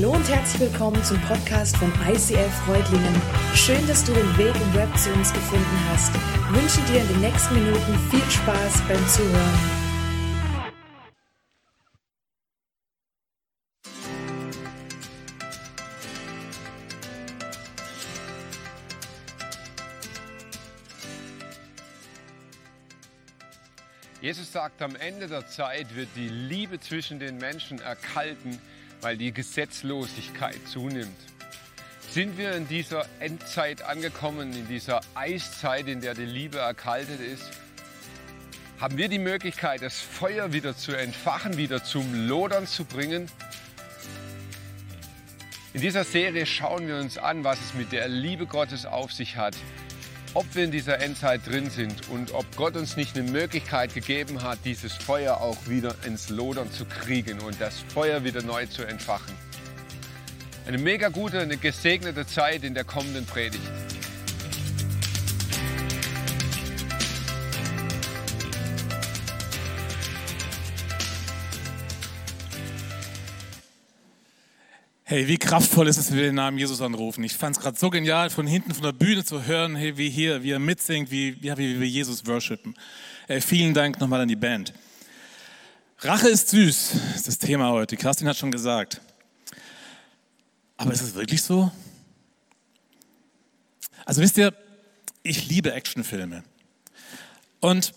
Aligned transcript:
Hallo 0.00 0.12
und 0.12 0.28
herzlich 0.28 0.70
willkommen 0.70 1.02
zum 1.02 1.20
Podcast 1.22 1.76
von 1.76 1.92
ICF 2.08 2.54
Freudlingen. 2.64 3.20
Schön, 3.52 3.84
dass 3.88 4.04
du 4.04 4.12
den 4.12 4.38
Weg 4.38 4.54
im 4.54 4.74
Web 4.74 4.96
zu 4.96 5.12
uns 5.12 5.32
gefunden 5.32 5.88
hast. 5.90 6.14
Ich 6.14 6.62
wünsche 6.62 6.80
dir 6.92 7.00
in 7.00 7.08
den 7.08 7.20
nächsten 7.20 7.54
Minuten 7.56 7.98
viel 8.08 8.30
Spaß 8.30 8.80
beim 8.86 9.08
Zuhören. 9.08 9.58
Jesus 24.20 24.52
sagt, 24.52 24.80
am 24.80 24.94
Ende 24.94 25.26
der 25.26 25.48
Zeit 25.48 25.96
wird 25.96 26.10
die 26.14 26.28
Liebe 26.28 26.78
zwischen 26.78 27.18
den 27.18 27.38
Menschen 27.38 27.80
erkalten, 27.80 28.60
weil 29.00 29.16
die 29.16 29.32
Gesetzlosigkeit 29.32 30.58
zunimmt. 30.66 31.16
Sind 32.10 32.38
wir 32.38 32.52
in 32.52 32.66
dieser 32.66 33.06
Endzeit 33.20 33.82
angekommen, 33.82 34.52
in 34.52 34.66
dieser 34.66 35.00
Eiszeit, 35.14 35.88
in 35.88 36.00
der 36.00 36.14
die 36.14 36.24
Liebe 36.24 36.58
erkaltet 36.58 37.20
ist? 37.20 37.50
Haben 38.80 38.96
wir 38.96 39.08
die 39.08 39.18
Möglichkeit, 39.18 39.82
das 39.82 40.00
Feuer 40.00 40.52
wieder 40.52 40.76
zu 40.76 40.92
entfachen, 40.92 41.56
wieder 41.56 41.84
zum 41.84 42.28
Lodern 42.28 42.66
zu 42.66 42.84
bringen? 42.84 43.30
In 45.74 45.82
dieser 45.82 46.04
Serie 46.04 46.46
schauen 46.46 46.88
wir 46.88 46.96
uns 46.96 47.18
an, 47.18 47.44
was 47.44 47.60
es 47.60 47.74
mit 47.74 47.92
der 47.92 48.08
Liebe 48.08 48.46
Gottes 48.46 48.86
auf 48.86 49.12
sich 49.12 49.36
hat, 49.36 49.54
ob 50.34 50.54
wir 50.54 50.64
in 50.64 50.70
dieser 50.70 51.00
Endzeit 51.00 51.46
drin 51.46 51.70
sind 51.70 52.08
und 52.10 52.32
ob 52.32 52.44
Gott 52.56 52.76
uns 52.76 52.96
nicht 52.96 53.16
eine 53.16 53.30
Möglichkeit 53.30 53.94
gegeben 53.94 54.42
hat, 54.42 54.58
dieses 54.64 54.92
Feuer 54.92 55.40
auch 55.40 55.56
wieder 55.66 55.94
ins 56.04 56.28
Lodern 56.28 56.70
zu 56.70 56.84
kriegen 56.84 57.40
und 57.40 57.60
das 57.60 57.80
Feuer 57.92 58.24
wieder 58.24 58.42
neu 58.42 58.66
zu 58.66 58.82
entfachen. 58.82 59.34
Eine 60.66 60.78
mega 60.78 61.08
gute, 61.08 61.40
eine 61.40 61.56
gesegnete 61.56 62.26
Zeit 62.26 62.62
in 62.62 62.74
der 62.74 62.84
kommenden 62.84 63.24
Predigt. 63.24 63.62
Hey, 75.10 75.26
wie 75.26 75.38
kraftvoll 75.38 75.88
ist 75.88 75.96
es, 75.96 76.10
wenn 76.10 76.18
wir 76.18 76.24
den 76.24 76.34
Namen 76.34 76.58
Jesus 76.58 76.82
anrufen. 76.82 77.24
Ich 77.24 77.32
fand 77.32 77.56
es 77.56 77.62
gerade 77.62 77.78
so 77.78 77.88
genial, 77.88 78.28
von 78.28 78.46
hinten 78.46 78.74
von 78.74 78.82
der 78.82 78.92
Bühne 78.92 79.24
zu 79.24 79.46
hören, 79.46 79.74
hey, 79.74 79.96
wie 79.96 80.10
hier, 80.10 80.42
wie 80.42 80.50
er 80.50 80.58
mitsingt, 80.58 81.10
wie, 81.10 81.34
ja, 81.40 81.56
wie 81.56 81.80
wir 81.80 81.88
Jesus 81.88 82.26
worshipen. 82.26 82.74
Hey, 83.26 83.40
vielen 83.40 83.72
Dank 83.72 83.98
nochmal 84.00 84.20
an 84.20 84.28
die 84.28 84.36
Band. 84.36 84.74
Rache 86.00 86.28
ist 86.28 86.50
süß, 86.50 86.92
ist 87.14 87.26
das 87.26 87.38
Thema 87.38 87.70
heute. 87.70 87.96
Kerstin 87.96 88.28
hat 88.28 88.36
schon 88.36 88.50
gesagt. 88.50 89.00
Aber 90.76 90.92
ist 90.92 91.00
es 91.00 91.14
wirklich 91.14 91.40
so? 91.40 91.72
Also 94.04 94.20
wisst 94.20 94.36
ihr, 94.36 94.52
ich 95.22 95.48
liebe 95.48 95.72
Actionfilme. 95.72 96.44
Und 97.60 97.94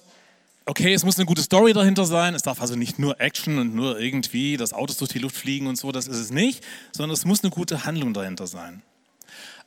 okay, 0.72 0.94
es 0.94 1.04
muss 1.04 1.18
eine 1.18 1.26
gute 1.26 1.42
Story 1.42 1.74
dahinter 1.74 2.06
sein. 2.06 2.34
Es 2.34 2.44
darf 2.44 2.62
also 2.62 2.78
nicht 2.78 2.98
nur 2.98 3.20
Action 3.20 3.60
und 3.60 3.76
nur 3.76 4.00
irgendwie 4.00 4.56
das 4.56 4.72
Autos 4.72 4.96
durch 4.96 5.12
die 5.12 5.20
Luft 5.20 5.36
fliegen 5.36 5.68
und 5.68 5.76
so, 5.76 5.92
das 5.92 6.08
ist 6.08 6.16
es 6.16 6.32
nicht, 6.32 6.64
sondern 6.94 7.14
es 7.14 7.26
muss 7.26 7.44
eine 7.44 7.52
gute 7.52 7.84
Handlung 7.84 8.14
dahinter 8.14 8.48
sein. 8.48 8.82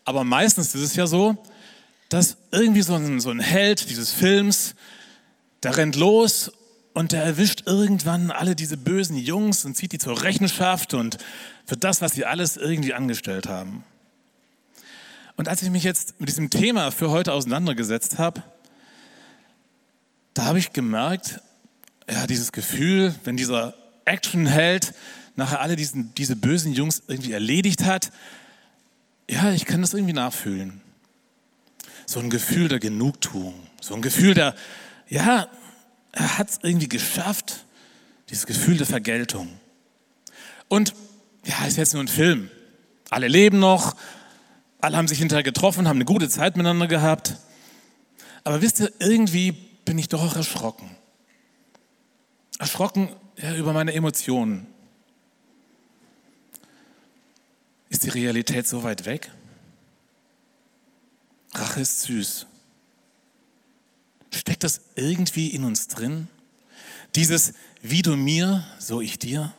Aber 0.07 0.25
meistens 0.25 0.75
ist 0.75 0.81
es 0.81 0.97
ja 0.97 1.07
so, 1.07 1.37
dass 2.09 2.39
irgendwie 2.53 2.81
so 2.81 2.95
ein, 2.95 3.21
so 3.21 3.29
ein 3.29 3.41
Held 3.41 3.91
dieses 3.91 4.13
Films, 4.13 4.77
der 5.63 5.77
rennt 5.77 5.95
los 5.97 6.51
und 6.95 7.13
der 7.13 7.23
erwischt 7.23 7.65
irgendwann 7.67 8.31
alle 8.31 8.57
diese 8.57 8.79
bösen 8.79 9.19
Jungs 9.19 9.67
und 9.67 9.77
zieht 9.77 9.93
die 9.93 9.99
zur 9.99 10.23
Rechenschaft 10.23 10.95
und 10.95 11.19
für 11.67 11.77
das, 11.77 12.01
was 12.01 12.13
sie 12.13 12.25
alles 12.25 12.57
irgendwie 12.57 12.95
angestellt 12.95 13.47
haben. 13.47 13.85
Und 15.37 15.49
als 15.49 15.61
ich 15.61 15.69
mich 15.69 15.85
jetzt 15.85 16.19
mit 16.19 16.31
diesem 16.31 16.49
Thema 16.49 16.91
für 16.93 17.11
heute 17.11 17.35
auseinandergesetzt 17.35 18.17
habe, 18.17 18.43
da 20.35 20.47
habe 20.47 20.59
ich 20.59 20.73
gemerkt, 20.73 21.41
ja, 22.11 22.27
dieses 22.27 22.53
Gefühl, 22.53 23.15
wenn 23.25 23.37
dieser 23.37 23.75
Actionheld 24.05 24.93
nachher 25.37 25.61
alle 25.61 25.77
diesen, 25.77 26.15
diese 26.15 26.37
bösen 26.37 26.73
Jungs 26.73 27.03
irgendwie 27.07 27.33
erledigt 27.33 27.85
hat, 27.85 28.11
ja, 29.31 29.53
ich 29.53 29.65
kann 29.65 29.81
das 29.81 29.95
irgendwie 29.95 30.13
nachfühlen. 30.13 30.81
So 32.07 32.21
ein 32.21 32.31
Gefühl 32.31 32.69
der 32.69 32.81
Genugtuung, 32.81 33.55
so 33.81 33.95
ein 33.95 34.03
Gefühl 34.03 34.35
der, 34.35 34.55
ja, 35.09 35.49
er 36.13 36.39
hat 36.39 36.51
es 36.51 36.59
irgendwie 36.63 36.89
geschafft, 36.89 37.65
dieses 38.29 38.47
Gefühl 38.47 38.77
der 38.77 38.87
Vergeltung. 38.87 39.49
Und 40.69 40.95
ja, 41.45 41.65
ist 41.67 41.77
jetzt 41.77 41.95
nur 41.95 42.03
ein 42.03 42.09
Film. 42.09 42.51
Alle 43.11 43.29
leben 43.29 43.59
noch, 43.59 43.97
alle 44.81 44.97
haben 44.97 45.09
sich 45.09 45.19
hinterher 45.19 45.43
getroffen, 45.43 45.89
haben 45.89 45.97
eine 45.97 46.05
gute 46.05 46.29
Zeit 46.29 46.57
miteinander 46.57 46.87
gehabt. 46.87 47.37
Aber 48.45 48.61
wisst 48.61 48.81
ihr, 48.81 48.93
irgendwie 48.99 49.57
bin 49.85 49.99
ich 49.99 50.09
doch 50.09 50.23
auch 50.23 50.37
erschrocken. 50.37 50.91
Erschrocken 52.59 53.09
ja, 53.37 53.55
über 53.57 53.73
meine 53.73 53.93
Emotionen. 53.93 54.67
Ist 57.89 58.05
die 58.05 58.11
Realität 58.11 58.67
so 58.67 58.83
weit 58.83 59.05
weg? 59.05 59.31
Rache 61.55 61.81
ist 61.81 62.03
süß. 62.03 62.47
Steckt 64.33 64.65
das 64.65 64.81
irgendwie 64.97 65.49
in 65.49 65.65
uns 65.65 65.89
drin? 65.89 66.29
Dieses 67.15 67.55
wie 67.87 68.01
du 68.01 68.17
mir, 68.17 68.65
so 68.79 69.03
ich 69.03 69.19
dir? 69.19 69.53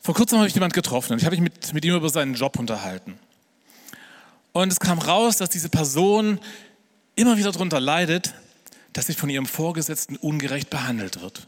Vor 0.00 0.14
kurzem 0.14 0.38
habe 0.38 0.48
ich 0.48 0.54
jemanden 0.54 0.74
getroffen 0.74 1.12
und 1.12 1.18
ich 1.18 1.26
habe 1.26 1.36
mich 1.36 1.42
mit, 1.42 1.74
mit 1.74 1.84
ihm 1.84 1.94
über 1.94 2.08
seinen 2.08 2.34
Job 2.34 2.58
unterhalten. 2.58 3.18
Und 4.52 4.72
es 4.72 4.80
kam 4.80 4.98
raus, 4.98 5.36
dass 5.36 5.50
diese 5.50 5.68
Person 5.68 6.40
immer 7.16 7.36
wieder 7.36 7.50
darunter 7.50 7.80
leidet, 7.80 8.34
dass 8.92 9.06
sie 9.06 9.14
von 9.14 9.28
ihrem 9.28 9.46
Vorgesetzten 9.46 10.16
ungerecht 10.16 10.70
behandelt 10.70 11.20
wird. 11.20 11.46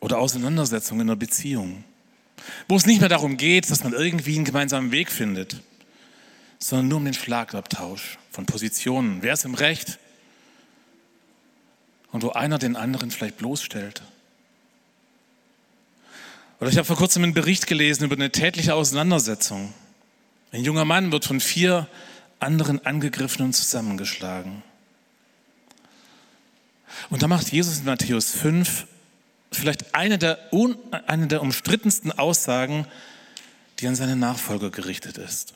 Oder 0.00 0.18
Auseinandersetzungen 0.18 1.02
in 1.02 1.08
einer 1.08 1.16
Beziehung, 1.16 1.84
wo 2.68 2.76
es 2.76 2.86
nicht 2.86 3.00
mehr 3.00 3.08
darum 3.08 3.36
geht, 3.36 3.70
dass 3.70 3.84
man 3.84 3.92
irgendwie 3.92 4.36
einen 4.36 4.44
gemeinsamen 4.44 4.92
Weg 4.92 5.10
findet, 5.10 5.62
sondern 6.58 6.88
nur 6.88 6.98
um 6.98 7.04
den 7.04 7.14
Schlagabtausch 7.14 8.18
von 8.30 8.46
Positionen. 8.46 9.22
Wer 9.22 9.34
ist 9.34 9.44
im 9.44 9.54
Recht? 9.54 9.98
Und 12.12 12.22
wo 12.22 12.30
einer 12.30 12.58
den 12.58 12.76
anderen 12.76 13.10
vielleicht 13.10 13.38
bloßstellt. 13.38 14.02
Oder 16.60 16.70
ich 16.70 16.76
habe 16.76 16.86
vor 16.86 16.96
kurzem 16.96 17.22
einen 17.22 17.34
Bericht 17.34 17.66
gelesen 17.66 18.04
über 18.04 18.16
eine 18.16 18.30
tätliche 18.30 18.74
Auseinandersetzung. 18.74 19.72
Ein 20.52 20.64
junger 20.64 20.84
Mann 20.84 21.12
wird 21.12 21.24
von 21.24 21.40
vier 21.40 21.86
anderen 22.40 22.84
angegriffen 22.84 23.44
und 23.44 23.52
zusammengeschlagen. 23.52 24.62
Und 27.08 27.22
da 27.22 27.28
macht 27.28 27.52
Jesus 27.52 27.78
in 27.78 27.84
Matthäus 27.84 28.32
5 28.32 28.86
vielleicht 29.52 29.94
eine 29.94 30.18
der, 30.18 30.38
eine 31.06 31.26
der 31.26 31.42
umstrittensten 31.42 32.12
Aussagen, 32.12 32.86
die 33.78 33.86
an 33.86 33.94
seine 33.94 34.16
Nachfolger 34.16 34.70
gerichtet 34.70 35.18
ist. 35.18 35.54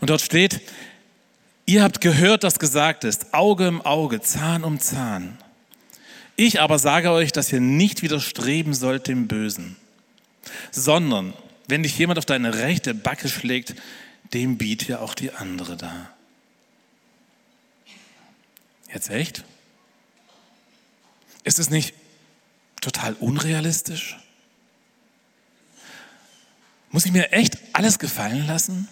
Und 0.00 0.10
dort 0.10 0.20
steht, 0.20 0.60
ihr 1.66 1.82
habt 1.82 2.00
gehört, 2.00 2.44
dass 2.44 2.58
gesagt 2.58 3.04
ist, 3.04 3.34
Auge 3.34 3.66
im 3.66 3.82
Auge, 3.82 4.20
Zahn 4.20 4.64
um 4.64 4.80
Zahn. 4.80 5.38
Ich 6.36 6.60
aber 6.60 6.78
sage 6.78 7.10
euch, 7.10 7.32
dass 7.32 7.52
ihr 7.52 7.60
nicht 7.60 8.02
widerstreben 8.02 8.74
sollt 8.74 9.06
dem 9.06 9.28
Bösen, 9.28 9.76
sondern 10.72 11.32
wenn 11.66 11.82
dich 11.82 11.96
jemand 11.98 12.18
auf 12.18 12.26
deine 12.26 12.54
rechte 12.54 12.94
Backe 12.94 13.28
schlägt, 13.28 13.74
dem 14.32 14.58
biet 14.58 14.86
ja 14.88 14.98
auch 15.00 15.14
die 15.14 15.32
andere 15.32 15.76
da. 15.76 16.10
Jetzt 18.92 19.10
echt? 19.10 19.44
Ist 21.42 21.58
es 21.58 21.70
nicht 21.70 21.94
total 22.80 23.14
unrealistisch? 23.14 24.18
Muss 26.90 27.06
ich 27.06 27.12
mir 27.12 27.32
echt 27.32 27.58
alles 27.72 27.98
gefallen 27.98 28.46
lassen? 28.46 28.88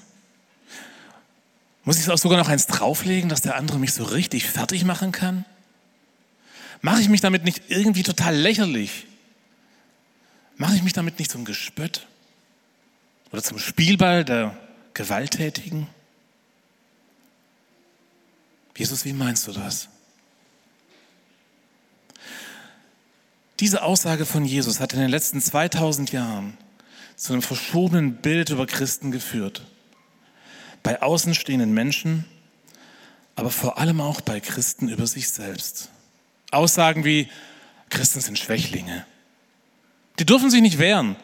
Muss 1.84 1.98
ich 1.98 2.10
auch 2.10 2.18
sogar 2.18 2.38
noch 2.38 2.48
eins 2.48 2.66
drauflegen, 2.66 3.28
dass 3.28 3.42
der 3.42 3.56
andere 3.56 3.78
mich 3.78 3.92
so 3.92 4.04
richtig 4.04 4.46
fertig 4.46 4.84
machen 4.84 5.12
kann? 5.12 5.44
Mache 6.80 7.00
ich 7.00 7.08
mich 7.08 7.20
damit 7.20 7.44
nicht 7.44 7.62
irgendwie 7.68 8.02
total 8.02 8.34
lächerlich? 8.34 9.06
Mache 10.56 10.74
ich 10.74 10.82
mich 10.82 10.92
damit 10.92 11.18
nicht 11.18 11.30
zum 11.30 11.44
Gespött? 11.44 12.06
Oder 13.32 13.42
zum 13.42 13.58
Spielball 13.58 14.24
der 14.24 14.56
Gewalttätigen? 14.94 15.88
Jesus, 18.76 19.04
wie 19.04 19.12
meinst 19.12 19.46
du 19.46 19.52
das? 19.52 19.88
Diese 23.60 23.82
Aussage 23.82 24.26
von 24.26 24.44
Jesus 24.44 24.80
hat 24.80 24.92
in 24.92 25.00
den 25.00 25.10
letzten 25.10 25.40
2000 25.40 26.12
Jahren 26.12 26.56
zu 27.16 27.32
einem 27.32 27.42
verschobenen 27.42 28.16
Bild 28.16 28.50
über 28.50 28.66
Christen 28.66 29.12
geführt. 29.12 29.62
Bei 30.82 31.00
außenstehenden 31.00 31.72
Menschen, 31.72 32.24
aber 33.36 33.50
vor 33.50 33.78
allem 33.78 34.00
auch 34.00 34.20
bei 34.20 34.40
Christen 34.40 34.88
über 34.88 35.06
sich 35.06 35.28
selbst. 35.28 35.90
Aussagen 36.50 37.04
wie, 37.04 37.28
Christen 37.88 38.20
sind 38.20 38.38
Schwächlinge. 38.38 39.06
Die 40.18 40.26
dürfen 40.26 40.50
sich 40.50 40.60
nicht 40.60 40.78
wehren 40.78 41.16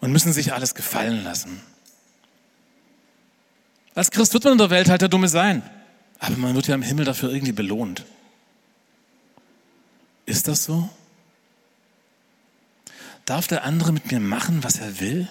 und 0.00 0.12
müssen 0.12 0.32
sich 0.32 0.52
alles 0.52 0.74
gefallen 0.74 1.24
lassen. 1.24 1.60
Als 3.94 4.10
Christ 4.10 4.34
wird 4.34 4.44
man 4.44 4.52
in 4.52 4.58
der 4.58 4.70
Welt 4.70 4.88
halt 4.88 5.00
der 5.00 5.08
Dumme 5.08 5.28
sein, 5.28 5.62
aber 6.18 6.36
man 6.36 6.54
wird 6.54 6.68
ja 6.68 6.74
im 6.74 6.82
Himmel 6.82 7.04
dafür 7.04 7.32
irgendwie 7.32 7.52
belohnt. 7.52 8.04
Ist 10.26 10.48
das 10.48 10.64
so? 10.64 10.88
Darf 13.24 13.46
der 13.46 13.64
andere 13.64 13.92
mit 13.92 14.10
mir 14.10 14.20
machen, 14.20 14.62
was 14.62 14.78
er 14.78 15.00
will? 15.00 15.28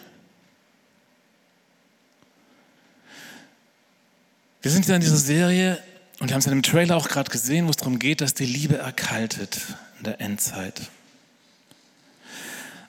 Wir 4.61 4.71
sind 4.71 4.87
ja 4.87 4.95
in 4.95 5.01
dieser 5.01 5.17
Serie 5.17 5.81
und 6.19 6.29
wir 6.29 6.33
haben 6.33 6.39
es 6.39 6.47
in 6.47 6.51
dem 6.51 6.63
Trailer 6.63 6.97
auch 6.97 7.07
gerade 7.07 7.29
gesehen, 7.29 7.67
wo 7.67 7.69
es 7.69 7.77
darum 7.77 7.99
geht, 7.99 8.21
dass 8.21 8.33
die 8.33 8.45
Liebe 8.45 8.77
erkaltet 8.77 9.61
in 9.99 10.05
der 10.05 10.19
Endzeit. 10.19 10.89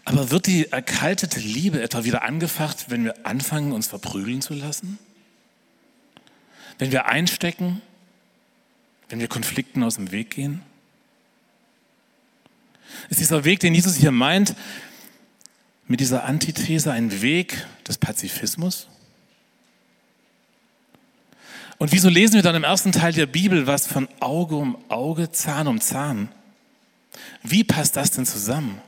Aber 0.06 0.30
wird 0.30 0.46
die 0.46 0.70
erkaltete 0.70 1.40
Liebe 1.40 1.82
etwa 1.82 2.04
wieder 2.04 2.22
angefacht, 2.22 2.90
wenn 2.90 3.04
wir 3.04 3.26
anfangen, 3.26 3.72
uns 3.72 3.88
verprügeln 3.88 4.40
zu 4.40 4.54
lassen? 4.54 5.00
Wenn 6.78 6.92
wir 6.92 7.06
einstecken? 7.06 7.82
Wenn 9.08 9.18
wir 9.18 9.26
Konflikten 9.26 9.82
aus 9.82 9.96
dem 9.96 10.12
Weg 10.12 10.30
gehen? 10.30 10.62
Ist 13.10 13.18
dieser 13.18 13.44
Weg, 13.44 13.58
den 13.58 13.74
Jesus 13.74 13.96
hier 13.96 14.12
meint, 14.12 14.54
mit 15.88 15.98
dieser 15.98 16.22
Antithese 16.22 16.92
ein 16.92 17.20
Weg 17.20 17.66
des 17.88 17.98
Pazifismus? 17.98 18.86
Und 21.78 21.90
wieso 21.90 22.08
lesen 22.08 22.34
wir 22.34 22.42
dann 22.42 22.54
im 22.54 22.64
ersten 22.64 22.92
Teil 22.92 23.12
der 23.12 23.26
Bibel 23.26 23.66
was 23.66 23.88
von 23.88 24.08
Auge 24.20 24.54
um 24.54 24.78
Auge, 24.88 25.32
Zahn 25.32 25.66
um 25.66 25.80
Zahn? 25.80 26.28
Wie 27.42 27.64
passt 27.64 27.96
das 27.96 28.12
denn 28.12 28.24
zusammen? 28.24 28.80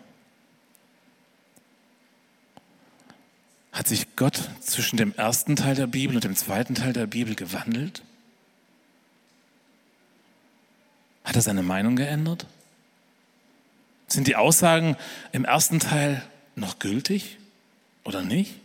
Hat 3.78 3.86
sich 3.86 4.16
Gott 4.16 4.50
zwischen 4.60 4.96
dem 4.96 5.14
ersten 5.14 5.54
Teil 5.54 5.76
der 5.76 5.86
Bibel 5.86 6.16
und 6.16 6.25
dem 6.25 6.34
zweiten 6.34 6.75
Teil 6.75 6.92
der 6.92 7.06
Bibel 7.06 7.36
gewandelt? 7.36 8.02
Hat 11.22 11.36
er 11.36 11.42
seine 11.42 11.62
Meinung 11.62 11.94
geändert? 11.94 12.46
Sind 14.08 14.26
die 14.26 14.34
Aussagen 14.34 14.96
im 15.30 15.44
ersten 15.44 15.78
Teil 15.78 16.25
noch 16.56 16.80
gültig 16.80 17.38
oder 18.02 18.22
nicht? 18.22 18.56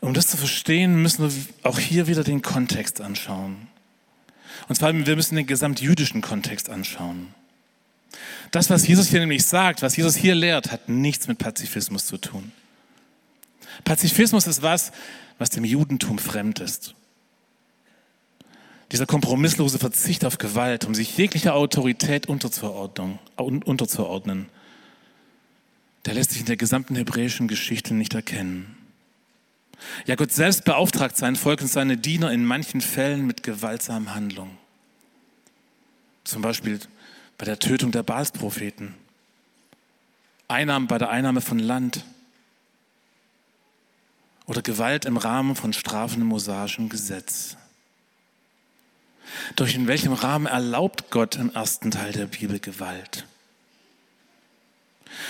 Um 0.00 0.14
das 0.14 0.26
zu 0.26 0.36
verstehen, 0.36 1.00
müssen 1.00 1.22
wir 1.22 1.32
auch 1.62 1.78
hier 1.78 2.08
wieder 2.08 2.24
den 2.24 2.42
Kontext 2.42 3.00
anschauen. 3.00 3.68
Und 4.66 4.74
zwar, 4.74 4.92
wir 4.92 5.14
müssen 5.14 5.36
den 5.36 5.46
gesamtjüdischen 5.46 6.20
Kontext 6.20 6.68
anschauen. 6.68 7.32
Das, 8.50 8.70
was 8.70 8.86
Jesus 8.86 9.08
hier 9.08 9.20
nämlich 9.20 9.44
sagt, 9.44 9.82
was 9.82 9.96
Jesus 9.96 10.16
hier 10.16 10.34
lehrt, 10.34 10.72
hat 10.72 10.88
nichts 10.88 11.28
mit 11.28 11.38
Pazifismus 11.38 12.06
zu 12.06 12.16
tun. 12.16 12.52
Pazifismus 13.84 14.46
ist 14.46 14.62
was, 14.62 14.92
was 15.38 15.50
dem 15.50 15.64
Judentum 15.64 16.18
fremd 16.18 16.60
ist. 16.60 16.94
Dieser 18.90 19.04
kompromisslose 19.06 19.78
Verzicht 19.78 20.24
auf 20.24 20.38
Gewalt, 20.38 20.86
um 20.86 20.94
sich 20.94 21.16
jeglicher 21.18 21.54
Autorität 21.54 22.26
unterzuordnen, 22.26 23.18
der 26.06 26.14
lässt 26.14 26.30
sich 26.30 26.40
in 26.40 26.46
der 26.46 26.56
gesamten 26.56 26.96
hebräischen 26.96 27.48
Geschichte 27.48 27.92
nicht 27.92 28.14
erkennen. 28.14 28.74
Ja, 30.06 30.14
Gott 30.14 30.32
selbst 30.32 30.64
beauftragt 30.64 31.16
sein 31.16 31.36
Volk 31.36 31.60
und 31.60 31.68
seine 31.68 31.98
Diener 31.98 32.32
in 32.32 32.44
manchen 32.44 32.80
Fällen 32.80 33.26
mit 33.26 33.42
gewaltsamen 33.42 34.14
Handlungen. 34.14 34.56
Zum 36.24 36.40
Beispiel 36.42 36.80
bei 37.38 37.44
der 37.44 37.58
Tötung 37.58 37.92
der 37.92 38.02
Baalspropheten, 38.02 38.94
Einnahmen 40.48 40.88
bei 40.88 40.98
der 40.98 41.10
Einnahme 41.10 41.40
von 41.40 41.58
Land 41.58 42.04
oder 44.46 44.62
Gewalt 44.62 45.04
im 45.04 45.16
Rahmen 45.16 45.54
von 45.54 45.72
strafendem 45.72 46.28
mosaischen 46.28 46.88
Gesetz. 46.88 47.56
Durch 49.56 49.74
in 49.74 49.86
welchem 49.86 50.14
Rahmen 50.14 50.46
erlaubt 50.46 51.10
Gott 51.10 51.36
im 51.36 51.52
ersten 51.52 51.90
Teil 51.90 52.12
der 52.12 52.26
Bibel 52.26 52.58
Gewalt? 52.58 53.26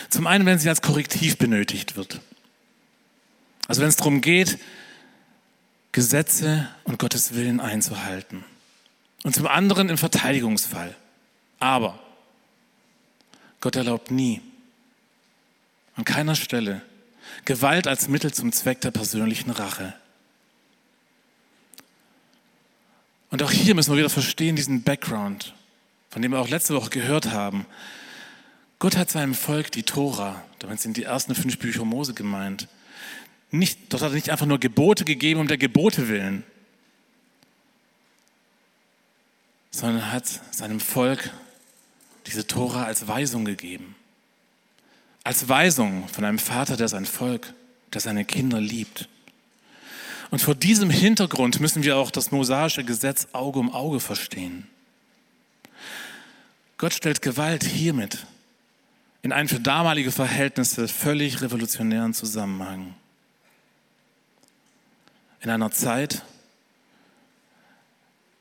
Zum 0.08 0.26
einen, 0.26 0.46
wenn 0.46 0.58
sie 0.58 0.68
als 0.68 0.82
Korrektiv 0.82 1.36
benötigt 1.36 1.96
wird. 1.96 2.20
Also 3.66 3.82
wenn 3.82 3.88
es 3.88 3.96
darum 3.96 4.20
geht, 4.20 4.58
Gesetze 5.92 6.68
und 6.84 6.98
Gottes 6.98 7.34
Willen 7.34 7.60
einzuhalten. 7.60 8.44
Und 9.24 9.34
zum 9.34 9.46
anderen 9.46 9.88
im 9.88 9.98
Verteidigungsfall. 9.98 10.94
Aber 11.58 11.98
Gott 13.60 13.76
erlaubt 13.76 14.10
nie, 14.10 14.40
an 15.96 16.04
keiner 16.04 16.36
Stelle, 16.36 16.82
Gewalt 17.44 17.86
als 17.86 18.08
Mittel 18.08 18.32
zum 18.32 18.52
Zweck 18.52 18.80
der 18.80 18.90
persönlichen 18.90 19.50
Rache. 19.50 19.94
Und 23.30 23.42
auch 23.42 23.50
hier 23.50 23.74
müssen 23.74 23.92
wir 23.92 23.98
wieder 23.98 24.10
verstehen, 24.10 24.56
diesen 24.56 24.82
Background, 24.82 25.54
von 26.10 26.22
dem 26.22 26.32
wir 26.32 26.38
auch 26.38 26.48
letzte 26.48 26.74
Woche 26.74 26.90
gehört 26.90 27.30
haben. 27.30 27.66
Gott 28.78 28.96
hat 28.96 29.10
seinem 29.10 29.34
Volk 29.34 29.72
die 29.72 29.82
Tora, 29.82 30.42
damit 30.60 30.80
sind 30.80 30.96
die 30.96 31.02
ersten 31.02 31.34
fünf 31.34 31.58
Bücher 31.58 31.84
Mose 31.84 32.14
gemeint, 32.14 32.68
nicht, 33.50 33.92
dort 33.92 34.02
hat 34.02 34.10
er 34.10 34.14
nicht 34.14 34.30
einfach 34.30 34.46
nur 34.46 34.60
Gebote 34.60 35.04
gegeben 35.04 35.40
um 35.40 35.48
der 35.48 35.58
Gebote 35.58 36.08
willen, 36.08 36.44
sondern 39.70 40.12
hat 40.12 40.26
seinem 40.50 40.80
Volk 40.80 41.30
diese 42.28 42.46
Tora 42.46 42.84
als 42.84 43.08
Weisung 43.08 43.44
gegeben. 43.44 43.96
Als 45.24 45.48
Weisung 45.48 46.08
von 46.08 46.24
einem 46.24 46.38
Vater, 46.38 46.76
der 46.76 46.88
sein 46.88 47.04
Volk, 47.04 47.52
der 47.92 48.00
seine 48.00 48.24
Kinder 48.24 48.60
liebt. 48.60 49.08
Und 50.30 50.40
vor 50.40 50.54
diesem 50.54 50.90
Hintergrund 50.90 51.60
müssen 51.60 51.82
wir 51.82 51.96
auch 51.96 52.10
das 52.10 52.30
mosaische 52.30 52.84
Gesetz 52.84 53.28
Auge 53.32 53.58
um 53.58 53.72
Auge 53.72 54.00
verstehen. 54.00 54.66
Gott 56.76 56.92
stellt 56.92 57.22
Gewalt 57.22 57.64
hiermit 57.64 58.26
in 59.22 59.32
einen 59.32 59.48
für 59.48 59.60
damalige 59.60 60.12
Verhältnisse 60.12 60.86
völlig 60.86 61.40
revolutionären 61.40 62.14
Zusammenhang 62.14 62.94
in 65.40 65.50
einer 65.50 65.70
Zeit, 65.70 66.22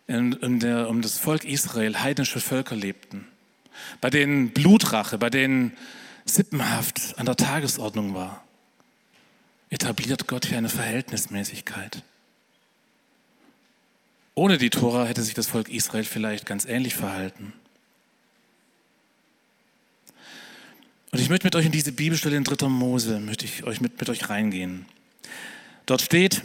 in, 0.07 0.33
in 0.33 0.59
der 0.59 0.89
um 0.89 1.01
das 1.01 1.17
Volk 1.17 1.43
Israel 1.43 1.99
heidnische 1.99 2.39
Völker 2.39 2.75
lebten, 2.75 3.27
bei 4.01 4.09
denen 4.09 4.49
Blutrache, 4.49 5.17
bei 5.17 5.29
denen 5.29 5.75
Sippenhaft 6.25 7.17
an 7.17 7.25
der 7.25 7.35
Tagesordnung 7.35 8.13
war, 8.13 8.43
etabliert 9.69 10.27
Gott 10.27 10.45
hier 10.45 10.57
eine 10.57 10.69
Verhältnismäßigkeit. 10.69 12.03
Ohne 14.35 14.57
die 14.57 14.69
Tora 14.69 15.05
hätte 15.05 15.23
sich 15.23 15.33
das 15.33 15.47
Volk 15.47 15.69
Israel 15.69 16.03
vielleicht 16.03 16.45
ganz 16.45 16.65
ähnlich 16.65 16.95
verhalten. 16.95 17.53
Und 21.11 21.19
ich 21.19 21.29
möchte 21.29 21.47
mit 21.47 21.55
euch 21.55 21.65
in 21.65 21.71
diese 21.71 21.91
Bibelstelle 21.91 22.37
in 22.37 22.43
3. 22.43 22.67
Mose, 22.67 23.19
möchte 23.19 23.45
ich 23.45 23.63
euch 23.63 23.81
mit, 23.81 23.99
mit 23.99 24.09
euch 24.09 24.29
reingehen. 24.29 24.85
Dort 25.85 26.01
steht, 26.01 26.43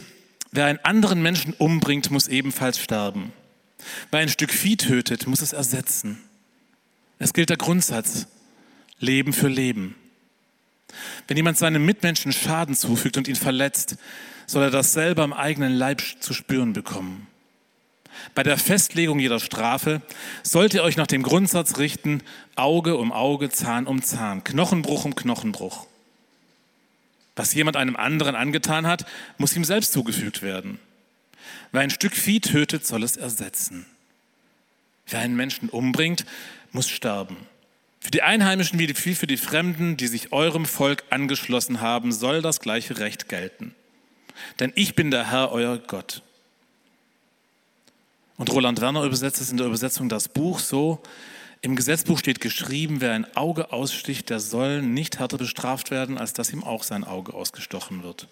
Wer 0.55 0.67
einen 0.67 0.79
anderen 0.83 1.19
Menschen 1.23 1.53
umbringt, 1.53 2.11
muss 2.11 2.27
ebenfalls 2.27 2.77
sterben. 2.77 3.33
Wer 4.11 4.19
ein 4.19 4.29
Stück 4.29 4.53
Vieh 4.53 4.77
tötet, 4.77 5.25
muss 5.25 5.41
es 5.41 5.51
ersetzen. 5.51 6.21
Es 7.23 7.31
gilt 7.31 7.49
der 7.49 7.55
Grundsatz, 7.55 8.27
Leben 8.99 9.31
für 9.31 9.47
Leben. 9.47 9.95
Wenn 11.25 11.37
jemand 11.37 11.57
seinem 11.57 11.85
Mitmenschen 11.85 12.33
Schaden 12.33 12.75
zufügt 12.75 13.15
und 13.15 13.29
ihn 13.29 13.37
verletzt, 13.37 13.95
soll 14.45 14.63
er 14.63 14.71
das 14.71 14.91
selber 14.91 15.23
am 15.23 15.31
eigenen 15.31 15.73
Leib 15.73 16.01
zu 16.19 16.33
spüren 16.33 16.73
bekommen. 16.73 17.27
Bei 18.35 18.43
der 18.43 18.57
Festlegung 18.57 19.19
jeder 19.19 19.39
Strafe 19.39 20.01
sollt 20.43 20.73
ihr 20.73 20.83
euch 20.83 20.97
nach 20.97 21.07
dem 21.07 21.23
Grundsatz 21.23 21.77
richten, 21.77 22.21
Auge 22.57 22.97
um 22.97 23.13
Auge, 23.13 23.49
Zahn 23.49 23.87
um 23.87 24.01
Zahn, 24.01 24.43
Knochenbruch 24.43 25.05
um 25.05 25.15
Knochenbruch. 25.15 25.87
Was 27.37 27.53
jemand 27.53 27.77
einem 27.77 27.95
anderen 27.95 28.35
angetan 28.35 28.85
hat, 28.85 29.05
muss 29.37 29.55
ihm 29.55 29.63
selbst 29.63 29.93
zugefügt 29.93 30.41
werden. 30.41 30.77
Wer 31.71 31.83
ein 31.83 31.89
Stück 31.89 32.15
Vieh 32.15 32.41
tötet, 32.41 32.85
soll 32.85 33.01
es 33.01 33.15
ersetzen. 33.15 33.85
Wer 35.07 35.19
einen 35.19 35.35
Menschen 35.35 35.69
umbringt, 35.69 36.25
muss 36.73 36.89
sterben. 36.89 37.37
Für 37.99 38.11
die 38.11 38.21
Einheimischen 38.21 38.79
wie 38.79 38.93
für 38.93 39.27
die 39.27 39.37
Fremden, 39.37 39.95
die 39.95 40.07
sich 40.07 40.33
eurem 40.33 40.65
Volk 40.65 41.05
angeschlossen 41.09 41.79
haben, 41.79 42.11
soll 42.11 42.41
das 42.41 42.59
gleiche 42.59 42.99
Recht 42.99 43.29
gelten. 43.29 43.73
Denn 44.59 44.73
ich 44.75 44.95
bin 44.95 45.09
der 45.09 45.31
Herr, 45.31 45.51
euer 45.51 45.77
Gott. 45.77 46.21
Und 48.35 48.51
Roland 48.51 48.81
Werner 48.81 49.03
übersetzt 49.03 49.39
es 49.39 49.51
in 49.51 49.57
der 49.57 49.67
Übersetzung 49.67 50.09
das 50.09 50.27
Buch 50.27 50.59
so, 50.59 51.01
im 51.63 51.77
Gesetzbuch 51.77 52.19
steht 52.19 52.41
geschrieben, 52.41 52.99
wer 52.99 53.13
ein 53.13 53.37
Auge 53.37 53.71
aussticht, 53.71 54.29
der 54.29 54.41
soll 54.41 54.81
nicht 54.81 55.19
härter 55.19 55.37
bestraft 55.37 55.91
werden, 55.91 56.17
als 56.17 56.33
dass 56.33 56.51
ihm 56.51 56.61
auch 56.61 56.83
sein 56.83 57.05
Auge 57.05 57.33
ausgestochen 57.33 58.03
wird. 58.03 58.27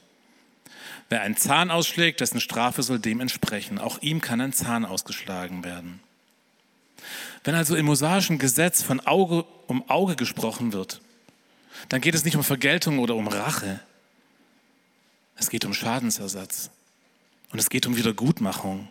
Wer 1.07 1.21
einen 1.21 1.37
Zahn 1.37 1.71
ausschlägt, 1.71 2.19
dessen 2.19 2.41
Strafe 2.41 2.83
soll 2.83 2.99
dem 2.99 3.21
entsprechen. 3.21 3.79
Auch 3.79 4.01
ihm 4.01 4.19
kann 4.19 4.41
ein 4.41 4.51
Zahn 4.51 4.83
ausgeschlagen 4.83 5.63
werden. 5.63 6.01
Wenn 7.43 7.55
also 7.55 7.75
im 7.75 7.85
mosaischen 7.85 8.37
Gesetz 8.37 8.83
von 8.83 8.99
Auge 9.01 9.45
um 9.67 9.89
Auge 9.89 10.15
gesprochen 10.15 10.73
wird, 10.73 11.01
dann 11.89 12.01
geht 12.01 12.15
es 12.15 12.25
nicht 12.25 12.35
um 12.35 12.43
Vergeltung 12.43 12.99
oder 12.99 13.15
um 13.15 13.27
Rache. 13.27 13.79
Es 15.35 15.49
geht 15.49 15.65
um 15.65 15.73
Schadensersatz. 15.73 16.69
Und 17.51 17.59
es 17.59 17.69
geht 17.69 17.85
um 17.85 17.97
Wiedergutmachung. 17.97 18.87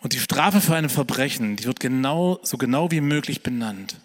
Und 0.00 0.12
die 0.12 0.18
Strafe 0.18 0.60
für 0.60 0.76
ein 0.76 0.88
Verbrechen, 0.88 1.56
die 1.56 1.64
wird 1.64 1.80
genau, 1.80 2.38
so 2.42 2.58
genau 2.58 2.90
wie 2.90 3.00
möglich 3.00 3.42
benannt. 3.42 4.00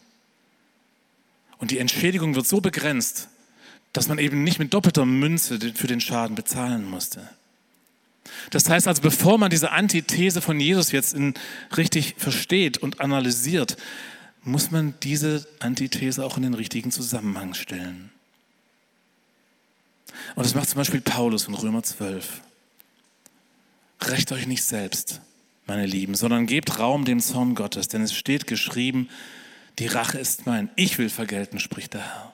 Und 1.57 1.71
die 1.71 1.79
Entschädigung 1.79 2.35
wird 2.35 2.47
so 2.47 2.61
begrenzt, 2.61 3.27
dass 3.93 4.07
man 4.07 4.17
eben 4.17 4.43
nicht 4.43 4.57
mit 4.57 4.73
doppelter 4.73 5.05
Münze 5.05 5.59
für 5.75 5.87
den 5.87 6.01
Schaden 6.01 6.35
bezahlen 6.35 6.89
musste. 6.89 7.29
Das 8.49 8.69
heißt 8.69 8.87
also, 8.87 9.01
bevor 9.01 9.37
man 9.37 9.49
diese 9.49 9.71
Antithese 9.71 10.41
von 10.41 10.59
Jesus 10.59 10.91
jetzt 10.91 11.13
in, 11.13 11.33
richtig 11.77 12.15
versteht 12.17 12.77
und 12.77 12.99
analysiert, 12.99 13.77
muss 14.43 14.71
man 14.71 14.95
diese 15.03 15.47
Antithese 15.59 16.25
auch 16.25 16.37
in 16.37 16.43
den 16.43 16.53
richtigen 16.53 16.91
Zusammenhang 16.91 17.53
stellen. 17.53 18.11
Und 20.35 20.45
das 20.45 20.55
macht 20.55 20.69
zum 20.69 20.77
Beispiel 20.77 21.01
Paulus 21.01 21.47
in 21.47 21.53
Römer 21.53 21.83
12. 21.83 22.41
Recht 24.01 24.31
euch 24.31 24.47
nicht 24.47 24.63
selbst, 24.63 25.21
meine 25.67 25.85
Lieben, 25.85 26.15
sondern 26.15 26.47
gebt 26.47 26.79
Raum 26.79 27.05
dem 27.05 27.19
Zorn 27.19 27.53
Gottes, 27.55 27.87
denn 27.87 28.01
es 28.01 28.13
steht 28.13 28.47
geschrieben, 28.47 29.09
die 29.79 29.87
Rache 29.87 30.17
ist 30.17 30.45
mein, 30.45 30.69
ich 30.75 30.97
will 30.97 31.09
vergelten, 31.09 31.59
spricht 31.59 31.93
der 31.93 32.01
Herr. 32.01 32.30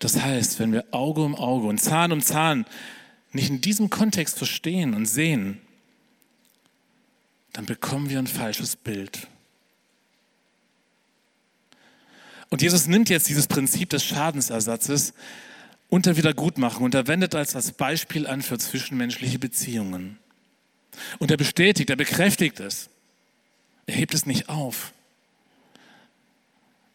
Das 0.00 0.20
heißt, 0.20 0.58
wenn 0.58 0.72
wir 0.72 0.86
Auge 0.90 1.22
um 1.22 1.36
Auge 1.36 1.68
und 1.68 1.78
Zahn 1.78 2.10
um 2.10 2.20
Zahn 2.20 2.66
nicht 3.32 3.50
in 3.50 3.60
diesem 3.60 3.90
Kontext 3.90 4.38
verstehen 4.38 4.94
und 4.94 5.06
sehen, 5.06 5.60
dann 7.52 7.66
bekommen 7.66 8.10
wir 8.10 8.18
ein 8.18 8.26
falsches 8.26 8.74
Bild. 8.74 9.28
Und 12.48 12.62
Jesus 12.62 12.86
nimmt 12.86 13.10
jetzt 13.10 13.28
dieses 13.28 13.46
Prinzip 13.46 13.90
des 13.90 14.04
Schadensersatzes 14.04 15.12
und 15.88 16.06
der 16.06 16.16
Wiedergutmachung 16.16 16.84
und 16.84 16.94
er 16.94 17.06
wendet 17.06 17.34
als 17.34 17.52
das 17.52 17.72
Beispiel 17.72 18.26
an 18.26 18.42
für 18.42 18.58
zwischenmenschliche 18.58 19.38
Beziehungen. 19.38 20.18
Und 21.18 21.30
er 21.30 21.36
bestätigt, 21.36 21.90
er 21.90 21.96
bekräftigt 21.96 22.58
es. 22.58 22.88
Er 23.86 23.94
hebt 23.94 24.14
es 24.14 24.24
nicht 24.24 24.48
auf. 24.48 24.92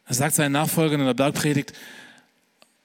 Er 0.08 0.16
sagt 0.16 0.36
seinen 0.36 0.54
Nachfolgern 0.54 1.00
in 1.00 1.06
der 1.06 1.14
Bergpredigt, 1.14 1.74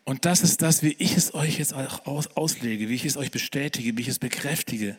und 0.05 0.25
das 0.25 0.43
ist 0.43 0.63
das, 0.63 0.83
wie 0.83 0.95
ich 0.99 1.17
es 1.17 1.35
euch 1.35 1.59
jetzt 1.59 1.75
auch 1.75 2.05
auslege, 2.37 2.89
wie 2.89 2.95
ich 2.95 3.05
es 3.05 3.17
euch 3.17 3.31
bestätige, 3.31 3.97
wie 3.97 4.03
ich 4.03 4.09
es 4.09 4.19
bekräftige. 4.19 4.99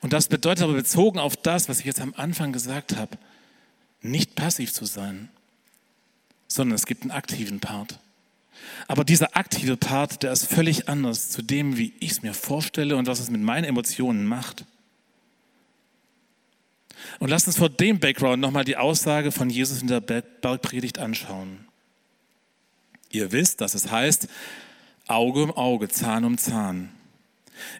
Und 0.00 0.12
das 0.12 0.28
bedeutet 0.28 0.64
aber 0.64 0.74
bezogen 0.74 1.18
auf 1.18 1.36
das, 1.36 1.68
was 1.68 1.80
ich 1.80 1.86
jetzt 1.86 2.00
am 2.00 2.14
Anfang 2.16 2.52
gesagt 2.52 2.96
habe, 2.96 3.18
nicht 4.02 4.34
passiv 4.34 4.72
zu 4.72 4.86
sein, 4.86 5.28
sondern 6.48 6.74
es 6.74 6.86
gibt 6.86 7.02
einen 7.02 7.10
aktiven 7.10 7.60
Part. 7.60 7.98
Aber 8.88 9.04
dieser 9.04 9.36
aktive 9.36 9.76
Part, 9.76 10.22
der 10.22 10.32
ist 10.32 10.46
völlig 10.46 10.88
anders 10.88 11.30
zu 11.30 11.42
dem, 11.42 11.76
wie 11.76 11.92
ich 12.00 12.12
es 12.12 12.22
mir 12.22 12.34
vorstelle 12.34 12.96
und 12.96 13.06
was 13.06 13.20
es 13.20 13.30
mit 13.30 13.40
meinen 13.40 13.64
Emotionen 13.64 14.26
macht. 14.26 14.64
Und 17.18 17.28
lasst 17.28 17.46
uns 17.46 17.56
vor 17.56 17.70
dem 17.70 17.98
Background 17.98 18.40
nochmal 18.40 18.64
die 18.64 18.76
Aussage 18.76 19.32
von 19.32 19.48
Jesus 19.48 19.80
in 19.80 19.88
der 19.88 20.00
Bergpredigt 20.00 20.98
anschauen. 20.98 21.66
Ihr 23.10 23.32
wisst, 23.32 23.60
dass 23.60 23.74
es 23.74 23.90
heißt, 23.90 24.28
Auge 25.06 25.42
um 25.42 25.50
Auge, 25.50 25.88
Zahn 25.88 26.24
um 26.24 26.38
Zahn. 26.38 26.90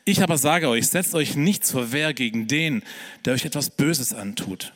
Ich 0.04 0.22
aber 0.22 0.36
sage 0.36 0.68
euch, 0.68 0.88
setzt 0.88 1.14
euch 1.14 1.36
nicht 1.36 1.64
zur 1.64 1.92
Wehr 1.92 2.12
gegen 2.12 2.48
den, 2.48 2.82
der 3.24 3.34
euch 3.34 3.44
etwas 3.44 3.70
Böses 3.70 4.12
antut. 4.12 4.74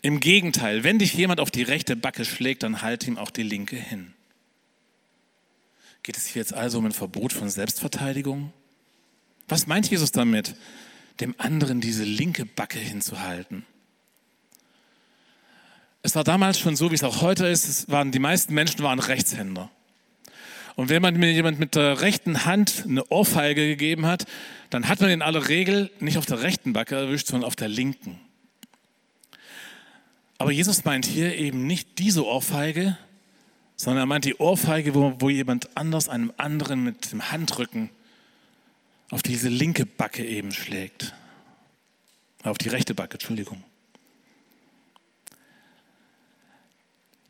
Im 0.00 0.20
Gegenteil, 0.20 0.84
wenn 0.84 0.98
dich 0.98 1.14
jemand 1.14 1.40
auf 1.40 1.50
die 1.50 1.62
rechte 1.62 1.96
Backe 1.96 2.24
schlägt, 2.24 2.62
dann 2.62 2.82
halt 2.82 3.06
ihm 3.06 3.18
auch 3.18 3.30
die 3.30 3.42
linke 3.42 3.76
hin. 3.76 4.14
Geht 6.02 6.16
es 6.16 6.26
hier 6.26 6.40
jetzt 6.40 6.54
also 6.54 6.78
um 6.78 6.86
ein 6.86 6.92
Verbot 6.92 7.32
von 7.32 7.48
Selbstverteidigung? 7.48 8.52
Was 9.48 9.66
meint 9.66 9.90
Jesus 9.90 10.10
damit, 10.10 10.56
dem 11.20 11.34
anderen 11.38 11.80
diese 11.80 12.04
linke 12.04 12.46
Backe 12.46 12.78
hinzuhalten? 12.78 13.64
Es 16.02 16.16
war 16.16 16.24
damals 16.24 16.58
schon 16.58 16.74
so, 16.74 16.90
wie 16.90 16.96
es 16.96 17.04
auch 17.04 17.22
heute 17.22 17.46
ist. 17.46 17.68
Es 17.68 17.88
waren, 17.88 18.10
die 18.10 18.18
meisten 18.18 18.54
Menschen 18.54 18.82
waren 18.82 18.98
Rechtshänder. 18.98 19.70
Und 20.74 20.88
wenn 20.88 21.02
man 21.02 21.14
mir 21.16 21.32
jemand 21.32 21.60
mit 21.60 21.74
der 21.74 22.00
rechten 22.00 22.44
Hand 22.44 22.84
eine 22.88 23.06
Ohrfeige 23.08 23.66
gegeben 23.66 24.06
hat, 24.06 24.26
dann 24.70 24.88
hat 24.88 25.00
man 25.00 25.10
in 25.10 25.22
aller 25.22 25.48
Regel 25.48 25.90
nicht 26.00 26.18
auf 26.18 26.26
der 26.26 26.42
rechten 26.42 26.72
Backe 26.72 26.96
erwischt, 26.96 27.28
sondern 27.28 27.46
auf 27.46 27.56
der 27.56 27.68
linken. 27.68 28.18
Aber 30.38 30.50
Jesus 30.50 30.84
meint 30.84 31.06
hier 31.06 31.36
eben 31.36 31.66
nicht 31.66 31.98
diese 31.98 32.26
Ohrfeige, 32.26 32.96
sondern 33.76 34.04
er 34.04 34.06
meint 34.06 34.24
die 34.24 34.36
Ohrfeige, 34.36 34.94
wo, 34.94 35.14
wo 35.18 35.28
jemand 35.28 35.76
anders 35.76 36.08
einem 36.08 36.32
anderen 36.36 36.82
mit 36.82 37.12
dem 37.12 37.30
Handrücken 37.30 37.90
auf 39.10 39.22
diese 39.22 39.48
linke 39.48 39.86
Backe 39.86 40.24
eben 40.24 40.52
schlägt. 40.52 41.14
Auf 42.42 42.58
die 42.58 42.70
rechte 42.70 42.94
Backe, 42.94 43.14
Entschuldigung. 43.14 43.62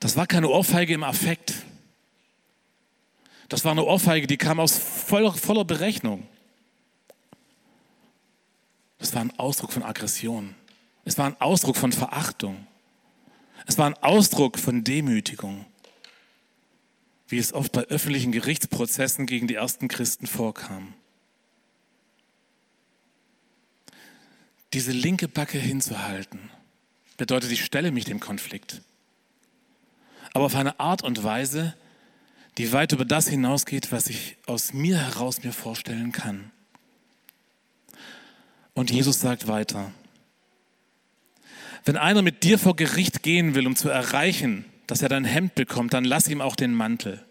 Das 0.02 0.16
war 0.16 0.26
keine 0.26 0.49
Ohrfeige 0.49 0.94
im 0.94 1.04
Affekt. 1.04 1.54
Das 3.49 3.64
war 3.64 3.71
eine 3.71 3.85
Ohrfeige, 3.85 4.26
die 4.26 4.37
kam 4.37 4.59
aus 4.59 4.76
voller, 4.76 5.32
voller 5.32 5.64
Berechnung. 5.64 6.26
Das 8.99 9.14
war 9.14 9.21
ein 9.21 9.38
Ausdruck 9.38 9.73
von 9.73 9.85
Aggression. 9.85 10.56
Es 11.04 11.18
war 11.18 11.26
ein 11.26 11.40
Ausdruck 11.40 11.76
von 11.76 11.92
Verachtung. 11.92 12.66
Es 13.64 13.78
war 13.78 13.87
ein 13.87 13.94
Ausdruck 13.94 14.59
von 14.59 14.82
Demütigung, 14.82 15.66
wie 17.28 17.38
es 17.38 17.52
oft 17.52 17.71
bei 17.71 17.82
öffentlichen 17.82 18.32
Gerichtsprozessen 18.32 19.26
gegen 19.26 19.47
die 19.47 19.54
ersten 19.54 19.87
Christen 19.87 20.26
vorkam. 20.26 20.94
Diese 24.73 24.90
linke 24.90 25.28
Backe 25.28 25.59
hinzuhalten, 25.59 26.50
bedeutet, 27.16 27.52
ich 27.52 27.64
stelle 27.64 27.92
mich 27.92 28.04
dem 28.04 28.18
Konflikt 28.18 28.82
aber 30.32 30.46
auf 30.46 30.54
eine 30.54 30.80
Art 30.80 31.02
und 31.02 31.22
Weise, 31.22 31.74
die 32.58 32.72
weit 32.72 32.92
über 32.92 33.04
das 33.04 33.28
hinausgeht, 33.28 33.92
was 33.92 34.08
ich 34.08 34.36
aus 34.46 34.72
mir 34.72 34.98
heraus 34.98 35.42
mir 35.42 35.52
vorstellen 35.52 36.12
kann. 36.12 36.50
Und 38.74 38.90
Jesus 38.90 39.20
sagt 39.20 39.48
weiter, 39.48 39.92
wenn 41.84 41.96
einer 41.96 42.22
mit 42.22 42.42
dir 42.42 42.58
vor 42.58 42.76
Gericht 42.76 43.22
gehen 43.22 43.54
will, 43.54 43.66
um 43.66 43.76
zu 43.76 43.88
erreichen, 43.88 44.64
dass 44.86 45.02
er 45.02 45.08
dein 45.08 45.24
Hemd 45.24 45.54
bekommt, 45.54 45.92
dann 45.92 46.04
lass 46.04 46.28
ihm 46.28 46.40
auch 46.40 46.56
den 46.56 46.74
Mantel. 46.74 47.24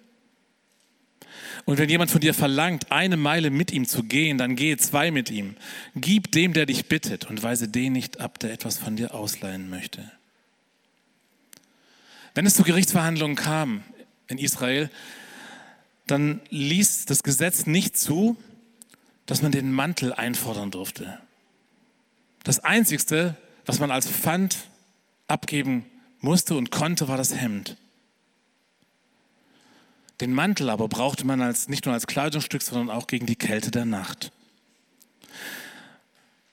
Und 1.65 1.77
wenn 1.77 1.89
jemand 1.89 2.11
von 2.11 2.21
dir 2.21 2.33
verlangt, 2.33 2.91
eine 2.91 3.17
Meile 3.17 3.49
mit 3.49 3.71
ihm 3.71 3.87
zu 3.87 4.03
gehen, 4.03 4.37
dann 4.37 4.55
gehe 4.55 4.77
zwei 4.77 5.11
mit 5.11 5.29
ihm. 5.29 5.55
Gib 5.95 6.31
dem, 6.31 6.53
der 6.53 6.65
dich 6.65 6.87
bittet, 6.87 7.29
und 7.29 7.43
weise 7.43 7.67
den 7.67 7.93
nicht 7.93 8.19
ab, 8.19 8.39
der 8.39 8.51
etwas 8.51 8.77
von 8.77 8.95
dir 8.95 9.13
ausleihen 9.13 9.69
möchte. 9.69 10.11
Wenn 12.33 12.45
es 12.45 12.55
zu 12.55 12.63
Gerichtsverhandlungen 12.63 13.35
kam 13.35 13.83
in 14.27 14.37
Israel, 14.37 14.89
dann 16.07 16.41
ließ 16.49 17.05
das 17.05 17.23
Gesetz 17.23 17.65
nicht 17.65 17.97
zu, 17.97 18.37
dass 19.25 19.41
man 19.41 19.51
den 19.51 19.71
Mantel 19.71 20.13
einfordern 20.13 20.71
durfte. 20.71 21.19
Das 22.43 22.59
Einzigste, 22.59 23.35
was 23.65 23.79
man 23.79 23.91
als 23.91 24.07
Pfand 24.07 24.57
abgeben 25.27 25.85
musste 26.19 26.55
und 26.55 26.71
konnte, 26.71 27.07
war 27.07 27.17
das 27.17 27.35
Hemd. 27.35 27.77
Den 30.21 30.33
Mantel 30.33 30.69
aber 30.69 30.87
brauchte 30.87 31.25
man 31.25 31.41
als, 31.41 31.67
nicht 31.67 31.85
nur 31.85 31.93
als 31.93 32.07
Kleidungsstück, 32.07 32.61
sondern 32.61 32.95
auch 32.95 33.07
gegen 33.07 33.25
die 33.25 33.35
Kälte 33.35 33.71
der 33.71 33.85
Nacht. 33.85 34.31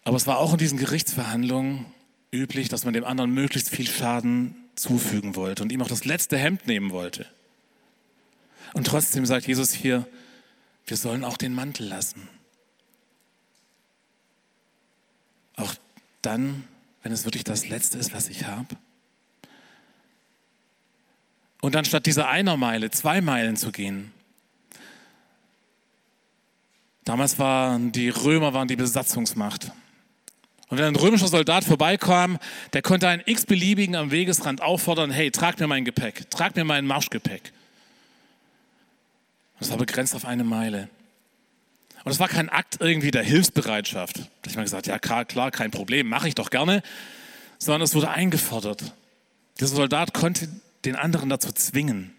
Aber 0.05 0.17
es 0.17 0.27
war 0.27 0.39
auch 0.39 0.53
in 0.53 0.59
diesen 0.59 0.79
Gerichtsverhandlungen 0.79 1.85
üblich, 2.33 2.69
dass 2.69 2.85
man 2.85 2.95
dem 2.95 3.05
anderen 3.05 3.31
möglichst 3.31 3.69
viel 3.71 3.87
Schaden 3.87 4.57
zufügen 4.79 5.37
wollte 5.37 5.63
und 5.63 5.73
ihm 5.73 5.83
auch 5.83 5.89
das 5.89 6.05
letzte 6.05 6.39
Hemd 6.39 6.67
nehmen 6.67 6.91
wollte. 6.91 7.27
Und 8.75 8.87
trotzdem 8.87 9.27
sagt 9.27 9.47
Jesus 9.47 9.73
hier, 9.73 10.07
wir 10.87 10.97
sollen 10.97 11.25
auch 11.25 11.37
den 11.37 11.55
Mantel 11.55 11.87
lassen. 11.89 12.29
Auch 15.57 15.75
dann, 16.23 16.65
wenn 17.03 17.13
es 17.13 17.25
wirklich 17.25 17.45
das 17.45 17.69
Letzte 17.69 17.99
ist, 17.99 18.13
was 18.15 18.29
ich 18.29 18.47
habe. 18.47 18.77
Und 21.61 21.75
dann 21.75 21.85
statt 21.85 22.07
dieser 22.07 22.29
einer 22.29 22.57
Meile 22.57 22.91
zwei 22.91 23.21
Meilen 23.21 23.57
zu 23.57 23.73
gehen. 23.73 24.13
Damals 27.05 27.39
waren 27.39 27.91
die 27.91 28.11
Römer 28.11 28.53
waren 28.53 28.69
die 28.69 28.77
Besatzungsmacht. 28.77 29.73
Und 30.69 30.77
wenn 30.79 30.85
ein 30.85 30.97
römischer 30.97 31.29
Soldat 31.29 31.65
vorbeikam, 31.65 32.39
der 32.75 32.83
konnte 32.83 33.09
einen 33.09 33.23
x-beliebigen 33.25 33.97
am 33.97 34.11
Wegesrand 34.11 34.61
auffordern, 34.61 35.11
hey, 35.11 35.31
trag 35.31 35.59
mir 35.59 35.67
mein 35.67 35.85
Gepäck, 35.85 36.31
trag 36.31 36.57
mir 36.57 36.65
mein 36.65 36.87
Marschgepäck. 36.87 37.53
Das 39.59 39.71
war 39.71 39.79
begrenzt 39.79 40.15
auf 40.15 40.25
eine 40.25 40.45
Meile. 40.45 40.89
Und 42.05 42.13
es 42.13 42.21
war 42.21 42.29
kein 42.29 42.49
Akt 42.49 42.77
irgendwie 42.81 43.11
der 43.11 43.23
Hilfsbereitschaft. 43.23 44.19
Da 44.19 44.23
habe 44.23 44.49
ich 44.49 44.57
mal 44.57 44.63
gesagt, 44.63 44.87
ja 44.87 44.99
klar, 44.99 45.25
klar 45.25 45.51
kein 45.51 45.71
Problem, 45.71 46.07
mache 46.09 46.29
ich 46.29 46.35
doch 46.35 46.51
gerne. 46.51 46.83
Sondern 47.59 47.83
es 47.83 47.95
wurde 47.95 48.11
eingefordert. 48.11 48.95
Dieser 49.59 49.75
Soldat 49.75 50.15
konnte 50.15 50.49
den 50.85 50.95
anderen 50.95 51.29
dazu 51.29 51.51
zwingen. 51.51 52.15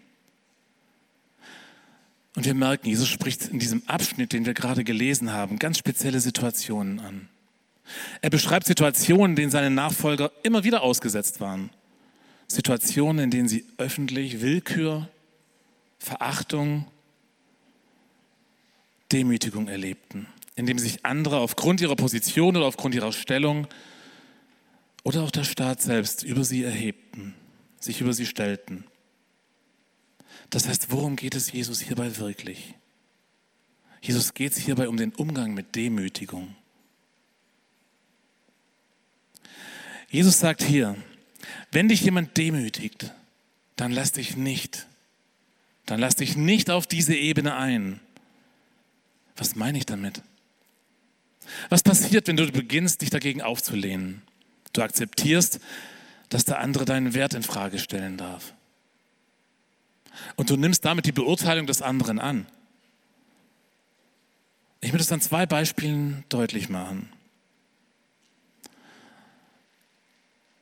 Und 2.35 2.45
wir 2.45 2.53
merken, 2.53 2.87
Jesus 2.87 3.07
spricht 3.07 3.47
in 3.47 3.59
diesem 3.59 3.83
Abschnitt, 3.87 4.33
den 4.33 4.45
wir 4.45 4.53
gerade 4.53 4.83
gelesen 4.83 5.31
haben, 5.31 5.59
ganz 5.59 5.77
spezielle 5.77 6.19
Situationen 6.19 6.99
an. 6.99 7.29
Er 8.21 8.29
beschreibt 8.29 8.65
Situationen, 8.67 9.35
denen 9.35 9.51
seine 9.51 9.69
Nachfolger 9.69 10.31
immer 10.43 10.63
wieder 10.63 10.81
ausgesetzt 10.81 11.39
waren. 11.39 11.69
Situationen, 12.47 13.25
in 13.25 13.31
denen 13.31 13.47
sie 13.47 13.65
öffentlich 13.77 14.41
Willkür, 14.41 15.07
Verachtung, 15.99 16.87
Demütigung 19.11 19.67
erlebten, 19.67 20.27
in 20.55 20.65
dem 20.65 20.79
sich 20.79 21.05
andere 21.05 21.37
aufgrund 21.37 21.81
ihrer 21.81 21.95
Position 21.95 22.55
oder 22.55 22.65
aufgrund 22.65 22.95
ihrer 22.95 23.11
Stellung 23.11 23.67
oder 25.03 25.23
auch 25.23 25.31
der 25.31 25.43
Staat 25.43 25.81
selbst 25.81 26.23
über 26.23 26.43
sie 26.43 26.63
erhebten, 26.63 27.33
sich 27.79 28.01
über 28.01 28.13
sie 28.13 28.25
stellten. 28.25 28.85
Das 30.49 30.67
heißt, 30.67 30.91
worum 30.91 31.15
geht 31.15 31.35
es 31.35 31.51
Jesus 31.51 31.79
hierbei 31.79 32.17
wirklich? 32.17 32.75
Jesus 34.01 34.33
geht 34.33 34.53
es 34.53 34.57
hierbei 34.57 34.87
um 34.87 34.97
den 34.97 35.13
Umgang 35.13 35.53
mit 35.53 35.75
Demütigung. 35.75 36.55
Jesus 40.09 40.39
sagt 40.39 40.63
hier, 40.63 40.95
wenn 41.71 41.87
dich 41.87 42.01
jemand 42.01 42.35
demütigt, 42.37 43.13
dann 43.75 43.91
lass 43.91 44.11
dich 44.11 44.35
nicht, 44.35 44.87
dann 45.85 45.99
lass 45.99 46.15
dich 46.15 46.35
nicht 46.35 46.69
auf 46.69 46.87
diese 46.87 47.15
Ebene 47.15 47.55
ein. 47.55 47.99
Was 49.37 49.55
meine 49.55 49.77
ich 49.77 49.85
damit? 49.85 50.21
Was 51.69 51.83
passiert, 51.83 52.27
wenn 52.27 52.37
du 52.37 52.51
beginnst, 52.51 53.01
dich 53.01 53.09
dagegen 53.09 53.41
aufzulehnen? 53.41 54.21
Du 54.73 54.81
akzeptierst, 54.81 55.59
dass 56.29 56.45
der 56.45 56.59
andere 56.59 56.85
deinen 56.85 57.13
Wert 57.13 57.33
in 57.33 57.43
Frage 57.43 57.79
stellen 57.79 58.17
darf. 58.17 58.53
Und 60.35 60.49
du 60.49 60.57
nimmst 60.57 60.85
damit 60.85 61.05
die 61.05 61.11
Beurteilung 61.11 61.65
des 61.65 61.81
anderen 61.81 62.19
an. 62.19 62.45
Ich 64.81 64.91
möchte 64.91 65.05
es 65.05 65.11
an 65.11 65.21
zwei 65.21 65.45
Beispielen 65.45 66.23
deutlich 66.29 66.69
machen. 66.69 67.09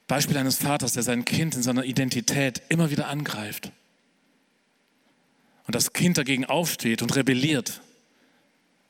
Beispiel 0.08 0.38
eines 0.38 0.58
Vaters, 0.58 0.94
der 0.94 1.04
sein 1.04 1.26
Kind 1.26 1.56
in 1.56 1.64
seiner 1.64 1.84
Identität 1.84 2.62
immer 2.70 2.90
wieder 2.90 3.08
angreift. 3.08 3.72
Und 5.66 5.76
das 5.76 5.92
Kind 5.92 6.18
dagegen 6.18 6.46
aufsteht 6.46 7.02
und 7.02 7.16
rebelliert. 7.16 7.82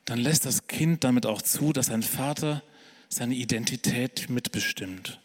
Dann 0.05 0.19
lässt 0.19 0.45
das 0.45 0.67
Kind 0.67 1.03
damit 1.03 1.25
auch 1.25 1.41
zu, 1.41 1.73
dass 1.73 1.89
ein 1.89 2.03
Vater 2.03 2.61
seine 3.09 3.35
Identität 3.35 4.29
mitbestimmt. 4.29 5.19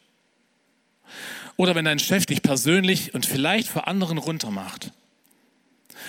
Oder 1.57 1.75
wenn 1.75 1.85
dein 1.85 1.99
Chef 1.99 2.25
dich 2.25 2.43
persönlich 2.43 3.13
und 3.13 3.27
vielleicht 3.27 3.69
vor 3.69 3.87
anderen 3.87 4.17
runtermacht 4.17 4.93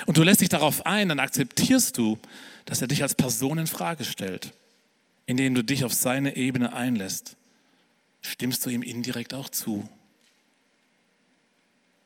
und 0.05 0.17
du 0.17 0.23
lässt 0.23 0.41
dich 0.41 0.49
darauf 0.49 0.85
ein, 0.85 1.09
dann 1.09 1.19
akzeptierst 1.19 1.97
du, 1.97 2.17
dass 2.65 2.81
er 2.81 2.87
dich 2.87 3.03
als 3.03 3.15
Person 3.15 3.57
in 3.57 3.67
Frage 3.67 4.05
stellt, 4.05 4.53
indem 5.25 5.55
du 5.55 5.63
dich 5.63 5.83
auf 5.83 5.93
seine 5.93 6.37
Ebene 6.37 6.73
einlässt. 6.73 7.35
Stimmst 8.23 8.65
du 8.65 8.69
ihm 8.69 8.81
indirekt 8.81 9.33
auch 9.33 9.49
zu? 9.49 9.87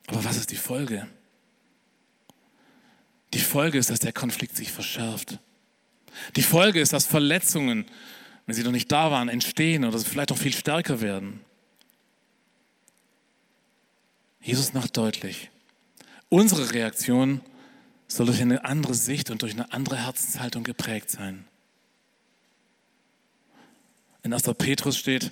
Aber 0.08 0.24
was 0.24 0.36
ist 0.36 0.50
die 0.50 0.56
Folge? 0.56 1.08
Die 3.34 3.40
Folge 3.40 3.78
ist, 3.78 3.90
dass 3.90 4.00
der 4.00 4.12
Konflikt 4.12 4.56
sich 4.56 4.72
verschärft. 4.72 5.38
Die 6.36 6.42
Folge 6.42 6.80
ist, 6.80 6.92
dass 6.92 7.06
Verletzungen, 7.06 7.86
wenn 8.46 8.54
sie 8.54 8.64
noch 8.64 8.72
nicht 8.72 8.90
da 8.90 9.10
waren, 9.10 9.28
entstehen 9.28 9.84
oder 9.84 9.98
vielleicht 9.98 10.32
auch 10.32 10.38
viel 10.38 10.54
stärker 10.54 11.00
werden. 11.00 11.40
Jesus 14.40 14.72
macht 14.72 14.96
deutlich, 14.96 15.50
unsere 16.30 16.72
Reaktion 16.72 17.42
soll 18.06 18.26
durch 18.26 18.40
eine 18.40 18.64
andere 18.64 18.94
Sicht 18.94 19.30
und 19.30 19.42
durch 19.42 19.52
eine 19.52 19.72
andere 19.72 19.98
Herzenshaltung 19.98 20.64
geprägt 20.64 21.10
sein. 21.10 21.44
In 24.22 24.32
1. 24.32 24.44
Petrus 24.56 24.96
steht, 24.96 25.30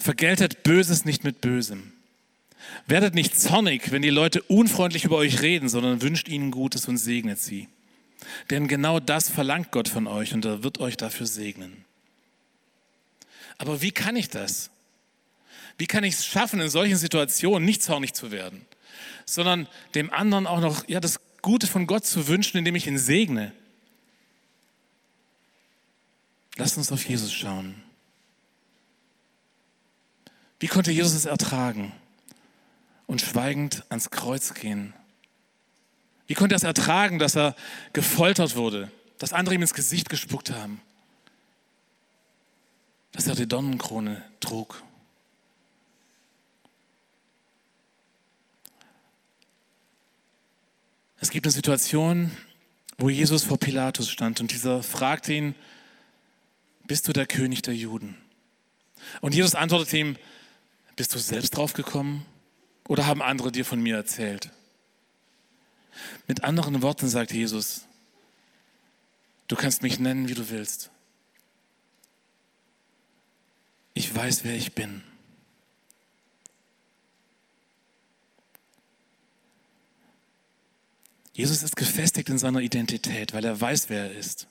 vergeltet 0.00 0.62
Böses 0.62 1.04
nicht 1.04 1.22
mit 1.24 1.40
Bösem. 1.40 1.92
Werdet 2.86 3.14
nicht 3.14 3.38
zornig, 3.38 3.92
wenn 3.92 4.02
die 4.02 4.10
Leute 4.10 4.42
unfreundlich 4.42 5.04
über 5.04 5.16
euch 5.16 5.42
reden, 5.42 5.68
sondern 5.68 6.02
wünscht 6.02 6.28
ihnen 6.28 6.50
Gutes 6.50 6.88
und 6.88 6.98
segnet 6.98 7.38
sie. 7.38 7.68
Denn 8.50 8.68
genau 8.68 9.00
das 9.00 9.30
verlangt 9.30 9.70
Gott 9.70 9.88
von 9.88 10.06
euch 10.06 10.34
und 10.34 10.44
er 10.44 10.62
wird 10.62 10.78
euch 10.78 10.96
dafür 10.96 11.26
segnen. 11.26 11.84
Aber 13.58 13.82
wie 13.82 13.92
kann 13.92 14.16
ich 14.16 14.28
das? 14.28 14.70
Wie 15.78 15.86
kann 15.86 16.04
ich 16.04 16.14
es 16.14 16.26
schaffen, 16.26 16.60
in 16.60 16.68
solchen 16.68 16.96
Situationen 16.96 17.64
nicht 17.64 17.82
zornig 17.82 18.12
zu 18.12 18.30
werden, 18.30 18.66
sondern 19.24 19.66
dem 19.94 20.10
anderen 20.12 20.46
auch 20.46 20.60
noch 20.60 20.88
ja, 20.88 21.00
das 21.00 21.20
Gute 21.42 21.66
von 21.66 21.86
Gott 21.86 22.04
zu 22.04 22.28
wünschen, 22.28 22.58
indem 22.58 22.74
ich 22.74 22.86
ihn 22.86 22.98
segne? 22.98 23.52
Lasst 26.56 26.76
uns 26.76 26.92
auf 26.92 27.06
Jesus 27.08 27.32
schauen. 27.32 27.82
Wie 30.60 30.68
konnte 30.68 30.92
Jesus 30.92 31.14
es 31.14 31.24
ertragen 31.24 31.92
und 33.06 33.20
schweigend 33.20 33.82
ans 33.88 34.10
Kreuz 34.10 34.54
gehen? 34.54 34.92
Wie 36.26 36.34
konnte 36.34 36.54
er 36.54 36.58
es 36.58 36.62
ertragen, 36.62 37.18
dass 37.18 37.34
er 37.34 37.56
gefoltert 37.92 38.54
wurde, 38.54 38.92
dass 39.18 39.32
andere 39.32 39.54
ihm 39.54 39.62
ins 39.62 39.74
Gesicht 39.74 40.08
gespuckt 40.08 40.52
haben, 40.52 40.80
dass 43.12 43.26
er 43.26 43.34
die 43.34 43.48
Dornenkrone 43.48 44.22
trug? 44.38 44.82
Es 51.18 51.30
gibt 51.30 51.46
eine 51.46 51.52
Situation, 51.52 52.30
wo 52.98 53.08
Jesus 53.08 53.44
vor 53.44 53.58
Pilatus 53.58 54.10
stand 54.10 54.40
und 54.40 54.52
dieser 54.52 54.82
fragte 54.82 55.32
ihn, 55.32 55.54
bist 56.86 57.08
du 57.08 57.12
der 57.12 57.26
König 57.26 57.62
der 57.62 57.74
Juden? 57.74 58.16
Und 59.20 59.34
Jesus 59.34 59.54
antwortete 59.54 59.96
ihm, 59.96 60.16
bist 61.00 61.14
du 61.14 61.18
selbst 61.18 61.56
drauf 61.56 61.72
gekommen 61.72 62.26
oder 62.86 63.06
haben 63.06 63.22
andere 63.22 63.50
dir 63.50 63.64
von 63.64 63.80
mir 63.80 63.96
erzählt? 63.96 64.50
Mit 66.28 66.44
anderen 66.44 66.82
Worten 66.82 67.08
sagt 67.08 67.32
Jesus, 67.32 67.86
du 69.48 69.56
kannst 69.56 69.80
mich 69.80 69.98
nennen, 69.98 70.28
wie 70.28 70.34
du 70.34 70.50
willst. 70.50 70.90
Ich 73.94 74.14
weiß, 74.14 74.44
wer 74.44 74.54
ich 74.54 74.74
bin. 74.74 75.02
Jesus 81.32 81.62
ist 81.62 81.76
gefestigt 81.76 82.28
in 82.28 82.36
seiner 82.36 82.60
Identität, 82.60 83.32
weil 83.32 83.46
er 83.46 83.58
weiß, 83.58 83.88
wer 83.88 84.10
er 84.10 84.18
ist. 84.18 84.48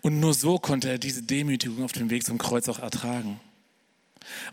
Und 0.00 0.20
nur 0.20 0.32
so 0.32 0.60
konnte 0.60 0.90
er 0.90 0.98
diese 0.98 1.24
Demütigung 1.24 1.82
auf 1.82 1.90
dem 1.90 2.08
Weg 2.08 2.24
zum 2.24 2.38
Kreuz 2.38 2.68
auch 2.68 2.78
ertragen. 2.78 3.40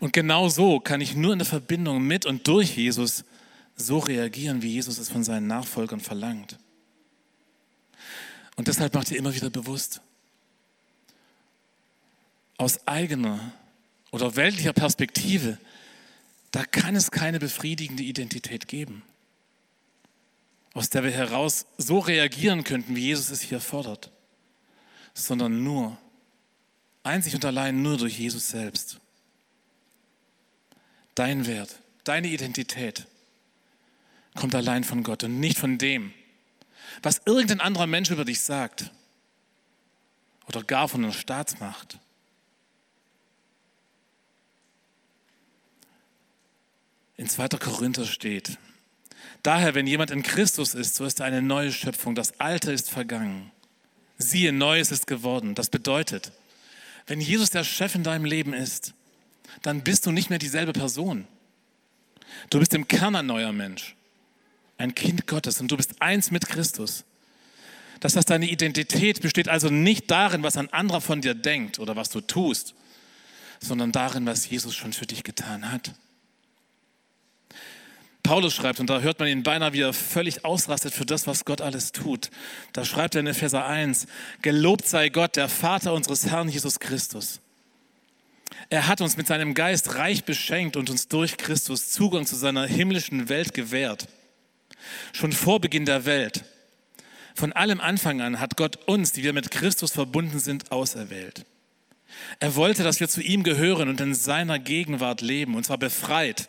Und 0.00 0.12
genau 0.12 0.48
so 0.48 0.80
kann 0.80 1.00
ich 1.00 1.14
nur 1.14 1.32
in 1.32 1.38
der 1.38 1.46
Verbindung 1.46 2.02
mit 2.02 2.26
und 2.26 2.46
durch 2.46 2.76
Jesus 2.76 3.24
so 3.76 3.98
reagieren, 3.98 4.62
wie 4.62 4.72
Jesus 4.72 4.98
es 4.98 5.08
von 5.08 5.24
seinen 5.24 5.46
Nachfolgern 5.46 6.00
verlangt. 6.00 6.58
Und 8.56 8.68
deshalb 8.68 8.94
macht 8.94 9.10
ihr 9.10 9.18
immer 9.18 9.34
wieder 9.34 9.50
bewusst, 9.50 10.00
aus 12.58 12.86
eigener 12.86 13.52
oder 14.10 14.36
weltlicher 14.36 14.72
Perspektive, 14.72 15.58
da 16.50 16.64
kann 16.64 16.94
es 16.94 17.10
keine 17.10 17.38
befriedigende 17.38 18.02
Identität 18.02 18.68
geben, 18.68 19.02
aus 20.74 20.90
der 20.90 21.02
wir 21.02 21.10
heraus 21.10 21.66
so 21.78 21.98
reagieren 21.98 22.62
könnten, 22.62 22.94
wie 22.94 23.06
Jesus 23.06 23.30
es 23.30 23.40
hier 23.40 23.60
fordert, 23.60 24.10
sondern 25.14 25.64
nur, 25.64 25.96
einzig 27.02 27.34
und 27.34 27.44
allein 27.44 27.82
nur 27.82 27.96
durch 27.96 28.18
Jesus 28.18 28.50
selbst 28.50 29.01
dein 31.14 31.46
Wert, 31.46 31.80
deine 32.04 32.28
Identität 32.28 33.06
kommt 34.34 34.54
allein 34.54 34.84
von 34.84 35.02
Gott 35.02 35.24
und 35.24 35.40
nicht 35.40 35.58
von 35.58 35.78
dem, 35.78 36.12
was 37.02 37.22
irgendein 37.26 37.60
anderer 37.60 37.86
Mensch 37.86 38.10
über 38.10 38.24
dich 38.24 38.40
sagt 38.40 38.90
oder 40.46 40.62
gar 40.62 40.88
von 40.88 41.04
einer 41.04 41.12
Staatsmacht. 41.12 41.98
In 47.16 47.28
2. 47.28 47.48
Korinther 47.48 48.04
steht, 48.04 48.58
daher, 49.42 49.74
wenn 49.74 49.86
jemand 49.86 50.10
in 50.10 50.22
Christus 50.22 50.74
ist, 50.74 50.94
so 50.94 51.04
ist 51.04 51.20
er 51.20 51.26
eine 51.26 51.42
neue 51.42 51.72
Schöpfung, 51.72 52.14
das 52.14 52.40
Alte 52.40 52.72
ist 52.72 52.90
vergangen. 52.90 53.52
Siehe, 54.18 54.52
Neues 54.52 54.90
ist 54.90 55.06
geworden. 55.06 55.54
Das 55.54 55.68
bedeutet, 55.68 56.32
wenn 57.06 57.20
Jesus 57.20 57.50
der 57.50 57.64
Chef 57.64 57.94
in 57.94 58.04
deinem 58.04 58.24
Leben 58.24 58.54
ist, 58.54 58.94
dann 59.60 59.82
bist 59.82 60.06
du 60.06 60.12
nicht 60.12 60.30
mehr 60.30 60.38
dieselbe 60.38 60.72
Person. 60.72 61.26
Du 62.50 62.58
bist 62.58 62.72
im 62.74 62.88
Kern 62.88 63.14
ein 63.16 63.26
neuer 63.26 63.52
Mensch, 63.52 63.94
ein 64.78 64.94
Kind 64.94 65.26
Gottes 65.26 65.60
und 65.60 65.70
du 65.70 65.76
bist 65.76 66.00
eins 66.00 66.30
mit 66.30 66.48
Christus. 66.48 67.04
Das 68.00 68.16
heißt, 68.16 68.30
deine 68.30 68.50
Identität 68.50 69.20
besteht 69.20 69.48
also 69.48 69.68
nicht 69.68 70.10
darin, 70.10 70.42
was 70.42 70.56
ein 70.56 70.72
anderer 70.72 71.00
von 71.00 71.20
dir 71.20 71.34
denkt 71.34 71.78
oder 71.78 71.94
was 71.94 72.10
du 72.10 72.20
tust, 72.20 72.74
sondern 73.60 73.92
darin, 73.92 74.26
was 74.26 74.48
Jesus 74.48 74.74
schon 74.74 74.92
für 74.92 75.06
dich 75.06 75.22
getan 75.22 75.70
hat. 75.70 75.92
Paulus 78.22 78.54
schreibt, 78.54 78.78
und 78.78 78.88
da 78.88 79.00
hört 79.00 79.18
man 79.18 79.28
ihn 79.28 79.42
beinahe, 79.42 79.72
wie 79.72 79.80
er 79.80 79.92
völlig 79.92 80.44
ausrastet 80.44 80.94
für 80.94 81.04
das, 81.04 81.26
was 81.26 81.44
Gott 81.44 81.60
alles 81.60 81.92
tut. 81.92 82.30
Da 82.72 82.84
schreibt 82.84 83.14
er 83.14 83.20
in 83.20 83.26
Epheser 83.26 83.66
1, 83.66 84.06
Gelobt 84.42 84.86
sei 84.86 85.08
Gott, 85.08 85.36
der 85.36 85.48
Vater 85.48 85.92
unseres 85.92 86.26
Herrn 86.26 86.48
Jesus 86.48 86.78
Christus. 86.78 87.40
Er 88.70 88.86
hat 88.88 89.00
uns 89.00 89.16
mit 89.16 89.26
seinem 89.26 89.54
Geist 89.54 89.96
reich 89.96 90.24
beschenkt 90.24 90.76
und 90.76 90.90
uns 90.90 91.08
durch 91.08 91.36
Christus 91.36 91.90
Zugang 91.90 92.26
zu 92.26 92.36
seiner 92.36 92.66
himmlischen 92.66 93.28
Welt 93.28 93.54
gewährt. 93.54 94.08
Schon 95.12 95.32
vor 95.32 95.60
Beginn 95.60 95.84
der 95.84 96.04
Welt, 96.04 96.44
von 97.34 97.52
allem 97.52 97.80
Anfang 97.80 98.20
an, 98.20 98.40
hat 98.40 98.56
Gott 98.56 98.76
uns, 98.86 99.12
die 99.12 99.22
wir 99.22 99.32
mit 99.32 99.50
Christus 99.50 99.92
verbunden 99.92 100.38
sind, 100.38 100.72
auserwählt. 100.72 101.44
Er 102.40 102.56
wollte, 102.56 102.82
dass 102.82 103.00
wir 103.00 103.08
zu 103.08 103.22
ihm 103.22 103.42
gehören 103.42 103.88
und 103.88 104.00
in 104.00 104.14
seiner 104.14 104.58
Gegenwart 104.58 105.20
leben, 105.20 105.54
und 105.54 105.64
zwar 105.64 105.78
befreit 105.78 106.48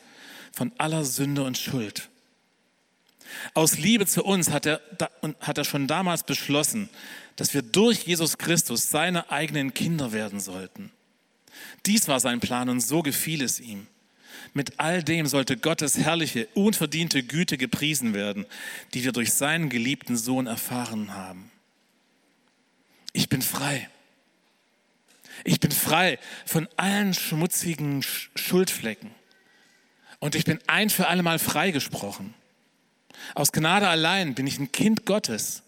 von 0.52 0.72
aller 0.78 1.06
Sünde 1.06 1.44
und 1.44 1.58
Schuld. 1.58 2.10
Aus 3.54 3.78
Liebe 3.78 4.06
zu 4.06 4.24
uns 4.24 4.52
hat 4.52 4.66
er, 4.66 4.82
hat 5.40 5.58
er 5.58 5.64
schon 5.64 5.88
damals 5.88 6.24
beschlossen, 6.24 6.90
dass 7.36 7.54
wir 7.54 7.62
durch 7.62 8.04
Jesus 8.04 8.38
Christus 8.38 8.90
seine 8.90 9.32
eigenen 9.32 9.74
Kinder 9.74 10.12
werden 10.12 10.40
sollten. 10.40 10.92
Dies 11.86 12.08
war 12.08 12.20
sein 12.20 12.40
Plan 12.40 12.70
und 12.70 12.82
so 12.82 13.02
gefiel 13.02 13.42
es 13.42 13.60
ihm. 13.60 13.88
Mit 14.54 14.80
all 14.80 15.04
dem 15.04 15.26
sollte 15.26 15.58
Gottes 15.58 15.98
herrliche, 15.98 16.48
unverdiente 16.54 17.24
Güte 17.24 17.58
gepriesen 17.58 18.14
werden, 18.14 18.46
die 18.94 19.04
wir 19.04 19.12
durch 19.12 19.34
seinen 19.34 19.70
geliebten 19.70 20.18
Sohn 20.18 20.48
erfahren 20.48 21.14
haben. 21.14 21.52
Ich 23.14 23.30
bin 23.30 23.42
frei. 23.42 23.90
Ich 25.44 25.60
bin 25.60 25.72
frei 25.72 26.20
von 26.46 26.68
allen 26.78 27.14
schmutzigen 27.14 28.04
Schuldflecken. 28.36 29.12
Und 30.20 30.36
ich 30.36 30.46
bin 30.46 30.60
ein 30.68 30.90
für 30.90 31.08
alle 31.08 31.24
Mal 31.24 31.40
freigesprochen. 31.40 32.34
Aus 33.36 33.52
Gnade 33.52 33.88
allein 33.88 34.36
bin 34.36 34.48
ich 34.48 34.58
ein 34.60 34.72
Kind 34.72 35.06
Gottes. 35.06 35.64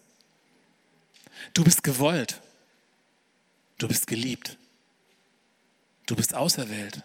Du 1.54 1.64
bist 1.64 1.82
gewollt. 1.82 2.40
Du 3.78 3.88
bist 3.88 4.06
geliebt. 4.06 4.56
Du 6.06 6.14
bist 6.14 6.34
auserwählt. 6.34 7.02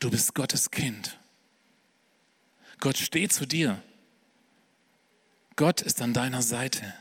Du 0.00 0.10
bist 0.10 0.34
Gottes 0.34 0.70
Kind. 0.70 1.18
Gott 2.80 2.98
steht 2.98 3.32
zu 3.32 3.46
dir. 3.46 3.82
Gott 5.56 5.82
ist 5.82 6.00
an 6.02 6.14
deiner 6.14 6.42
Seite. 6.42 6.94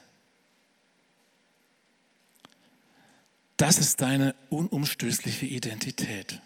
Das 3.58 3.78
ist 3.78 4.02
deine 4.02 4.36
unumstößliche 4.50 5.46
Identität. 5.46 6.42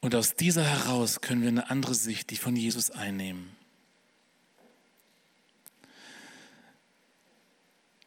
Und 0.00 0.16
aus 0.16 0.34
dieser 0.34 0.64
heraus 0.64 1.20
können 1.20 1.42
wir 1.42 1.48
eine 1.48 1.70
andere 1.70 1.94
Sicht, 1.94 2.30
die 2.30 2.36
von 2.36 2.56
Jesus 2.56 2.90
einnehmen. 2.90 3.56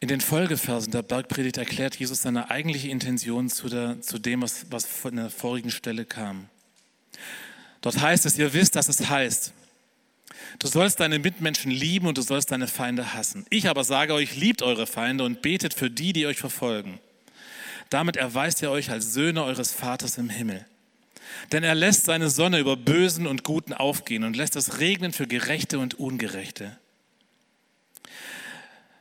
In 0.05 0.09
den 0.09 0.21
Folgeversen 0.21 0.91
der 0.91 1.01
Bergpredigt 1.01 1.57
erklärt 1.57 1.95
Jesus 1.95 2.21
seine 2.21 2.51
eigentliche 2.51 2.89
Intention 2.89 3.49
zu, 3.49 3.69
der, 3.69 4.03
zu 4.03 4.19
dem, 4.19 4.43
was, 4.43 4.67
was 4.69 4.85
von 4.85 5.15
der 5.15 5.31
vorigen 5.31 5.71
Stelle 5.71 6.05
kam. 6.05 6.47
Dort 7.81 7.99
heißt 7.99 8.27
es, 8.27 8.37
ihr 8.37 8.53
wisst, 8.53 8.75
dass 8.75 8.87
es 8.87 9.09
heißt, 9.09 9.51
du 10.59 10.67
sollst 10.67 10.99
deine 10.99 11.17
Mitmenschen 11.17 11.71
lieben 11.71 12.05
und 12.05 12.19
du 12.19 12.21
sollst 12.21 12.51
deine 12.51 12.67
Feinde 12.67 13.15
hassen. 13.15 13.47
Ich 13.49 13.67
aber 13.67 13.83
sage 13.83 14.13
euch, 14.13 14.35
liebt 14.35 14.61
eure 14.61 14.85
Feinde 14.85 15.23
und 15.23 15.41
betet 15.41 15.73
für 15.73 15.89
die, 15.89 16.13
die 16.13 16.27
euch 16.27 16.37
verfolgen. 16.37 16.99
Damit 17.89 18.15
erweist 18.15 18.61
ihr 18.61 18.69
euch 18.69 18.91
als 18.91 19.11
Söhne 19.11 19.43
eures 19.43 19.71
Vaters 19.71 20.19
im 20.19 20.29
Himmel. 20.29 20.67
Denn 21.51 21.63
er 21.63 21.73
lässt 21.73 22.05
seine 22.05 22.29
Sonne 22.29 22.59
über 22.59 22.77
Bösen 22.77 23.25
und 23.25 23.43
Guten 23.43 23.73
aufgehen 23.73 24.23
und 24.23 24.35
lässt 24.35 24.55
es 24.55 24.77
regnen 24.77 25.13
für 25.13 25.25
Gerechte 25.25 25.79
und 25.79 25.95
Ungerechte. 25.95 26.77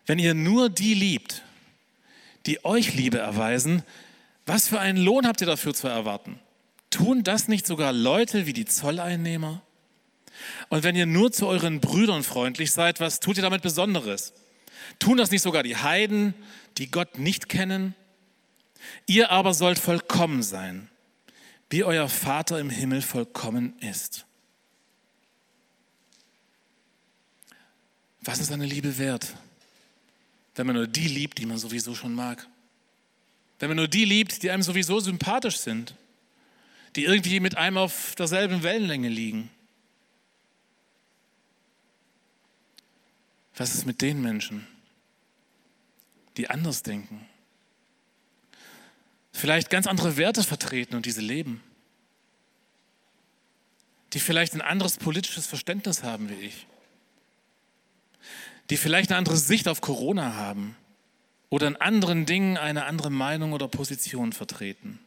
Wenn 0.06 0.18
ihr 0.18 0.34
nur 0.34 0.68
die 0.68 0.94
liebt, 0.94 1.42
die 2.46 2.64
euch 2.64 2.94
Liebe 2.94 3.18
erweisen, 3.18 3.82
was 4.46 4.68
für 4.68 4.80
einen 4.80 4.98
Lohn 4.98 5.26
habt 5.26 5.40
ihr 5.40 5.46
dafür 5.46 5.74
zu 5.74 5.88
erwarten? 5.88 6.38
Tun 6.90 7.24
das 7.24 7.48
nicht 7.48 7.66
sogar 7.66 7.92
Leute 7.92 8.46
wie 8.46 8.52
die 8.52 8.66
Zolleinnehmer? 8.66 9.62
Und 10.68 10.82
wenn 10.82 10.96
ihr 10.96 11.06
nur 11.06 11.32
zu 11.32 11.46
euren 11.46 11.80
Brüdern 11.80 12.22
freundlich 12.22 12.72
seid, 12.72 13.00
was 13.00 13.20
tut 13.20 13.36
ihr 13.36 13.42
damit 13.42 13.62
Besonderes? 13.62 14.34
Tun 14.98 15.16
das 15.16 15.30
nicht 15.30 15.42
sogar 15.42 15.62
die 15.62 15.76
Heiden, 15.76 16.34
die 16.76 16.90
Gott 16.90 17.18
nicht 17.18 17.48
kennen? 17.48 17.94
Ihr 19.06 19.30
aber 19.30 19.54
sollt 19.54 19.78
vollkommen 19.78 20.42
sein, 20.42 20.88
wie 21.70 21.84
euer 21.84 22.08
Vater 22.08 22.58
im 22.58 22.70
Himmel 22.70 23.02
vollkommen 23.02 23.74
ist. 23.80 24.26
Was 28.20 28.40
ist 28.40 28.52
eine 28.52 28.66
Liebe 28.66 28.98
wert, 28.98 29.34
wenn 30.54 30.66
man 30.66 30.76
nur 30.76 30.86
die 30.86 31.08
liebt, 31.08 31.38
die 31.38 31.46
man 31.46 31.58
sowieso 31.58 31.94
schon 31.94 32.14
mag? 32.14 32.46
Wenn 33.58 33.68
man 33.68 33.76
nur 33.76 33.88
die 33.88 34.04
liebt, 34.04 34.42
die 34.42 34.50
einem 34.50 34.62
sowieso 34.62 35.00
sympathisch 35.00 35.58
sind, 35.58 35.94
die 36.96 37.04
irgendwie 37.04 37.40
mit 37.40 37.56
einem 37.56 37.78
auf 37.78 38.14
derselben 38.14 38.62
Wellenlänge 38.62 39.08
liegen. 39.08 39.50
Was 43.56 43.74
ist 43.74 43.86
mit 43.86 44.00
den 44.00 44.20
Menschen, 44.20 44.66
die 46.36 46.50
anders 46.50 46.82
denken? 46.82 47.26
vielleicht 49.34 49.68
ganz 49.68 49.86
andere 49.86 50.16
Werte 50.16 50.42
vertreten 50.42 50.94
und 50.94 51.06
diese 51.06 51.20
leben, 51.20 51.62
die 54.12 54.20
vielleicht 54.20 54.54
ein 54.54 54.62
anderes 54.62 54.96
politisches 54.96 55.46
Verständnis 55.46 56.02
haben 56.04 56.30
wie 56.30 56.34
ich, 56.34 56.66
die 58.70 58.76
vielleicht 58.76 59.10
eine 59.10 59.18
andere 59.18 59.36
Sicht 59.36 59.68
auf 59.68 59.80
Corona 59.80 60.34
haben 60.34 60.76
oder 61.50 61.66
in 61.66 61.76
anderen 61.76 62.26
Dingen 62.26 62.56
eine 62.56 62.86
andere 62.86 63.10
Meinung 63.10 63.52
oder 63.52 63.68
Position 63.68 64.32
vertreten. 64.32 64.98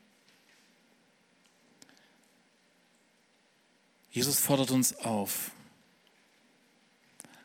Jesus 4.11 4.39
fordert 4.39 4.71
uns 4.71 4.95
auf, 4.97 5.51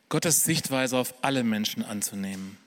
Gottes 0.09 0.44
Sichtweise 0.44 0.98
auf 0.98 1.14
alle 1.22 1.42
Menschen 1.42 1.83
anzunehmen. 1.83 2.59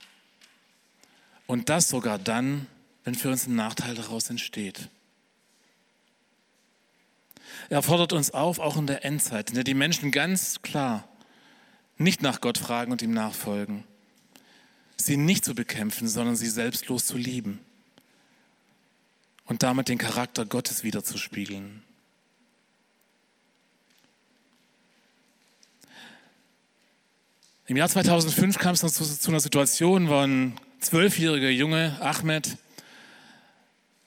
Und 1.48 1.70
das 1.70 1.90
sogar 1.90 2.18
dann, 2.18 2.68
wenn 3.04 3.16
für 3.16 3.30
uns 3.30 3.48
ein 3.48 3.56
Nachteil 3.56 3.94
daraus 3.94 4.30
entsteht. 4.30 4.90
Er 7.70 7.84
fordert 7.84 8.14
uns 8.14 8.32
auf, 8.32 8.60
auch 8.60 8.78
in 8.78 8.88
der 8.88 9.06
Endzeit, 9.06 9.50
in 9.50 9.56
der 9.56 9.64
die 9.64 9.74
Menschen 9.74 10.12
ganz 10.12 10.62
klar 10.62 11.08
nicht 11.98 12.22
nach 12.22 12.42
Gott 12.42 12.58
fragen 12.58 12.92
und 12.92 13.02
ihm 13.02 13.14
nachfolgen, 13.14 13.84
sie 14.98 15.18
nicht 15.18 15.46
zu 15.46 15.56
bekämpfen, 15.56 16.08
sondern 16.08 16.36
sie 16.36 16.50
selbstlos 16.50 17.06
zu 17.06 17.18
lieben 17.18 17.60
und 19.46 19.64
damit 19.64 19.88
den 19.88 19.98
Charakter 19.98 20.46
Gottes 20.46 20.84
wiederzuspiegeln. 20.84 21.84
Im 27.68 27.78
Jahr 27.78 27.90
2005 27.90 28.60
kam 28.60 28.74
es 28.74 28.82
zu, 28.82 28.90
zu 28.90 29.32
einer 29.32 29.40
Situation, 29.40 30.08
wo 30.08 30.18
ein 30.18 30.60
zwölfjähriger 30.82 31.50
Junge, 31.50 31.98
Ahmed, 32.00 32.58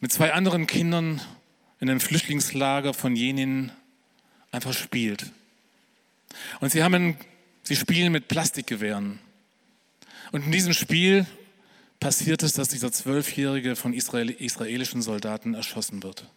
mit 0.00 0.12
zwei 0.12 0.32
anderen 0.32 0.68
Kindern 0.68 1.20
in 1.80 1.90
einem 1.90 2.00
Flüchtlingslager 2.00 2.94
von 2.94 3.16
Jenin 3.16 3.72
einfach 4.52 4.72
spielt. 4.72 5.32
Und 6.60 6.70
sie, 6.70 6.84
haben, 6.84 7.16
sie 7.68 7.76
spielen 7.76 8.12
mit 8.12 8.28
Plastikgewehren. 8.28 9.18
Und 10.32 10.46
in 10.46 10.52
diesem 10.52 10.72
Spiel 10.72 11.26
passiert 12.00 12.42
es, 12.42 12.54
dass 12.54 12.70
dieser 12.70 12.90
Zwölfjährige 12.90 13.76
von 13.76 13.92
Israel, 13.92 14.30
israelischen 14.30 15.02
Soldaten 15.02 15.52
erschossen 15.52 16.02
wird. 16.02 16.30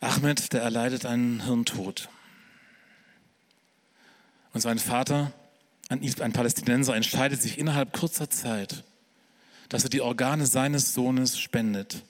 Ahmed, 0.00 0.52
der 0.52 0.62
erleidet 0.62 1.06
einen 1.06 1.44
Hirntod. 1.44 2.10
Und 4.52 4.60
sein 4.60 4.78
Vater 4.78 5.32
ein 5.88 6.32
Palästinenser 6.34 6.94
entscheidet 6.94 7.40
sich 7.40 7.56
innerhalb 7.56 7.94
kurzer 7.94 8.28
Zeit, 8.28 8.84
dass 9.70 9.84
er 9.84 9.90
die 9.90 10.02
Organe 10.02 10.44
seines 10.44 10.92
Sohnes 10.92 11.38
spendet, 11.38 12.04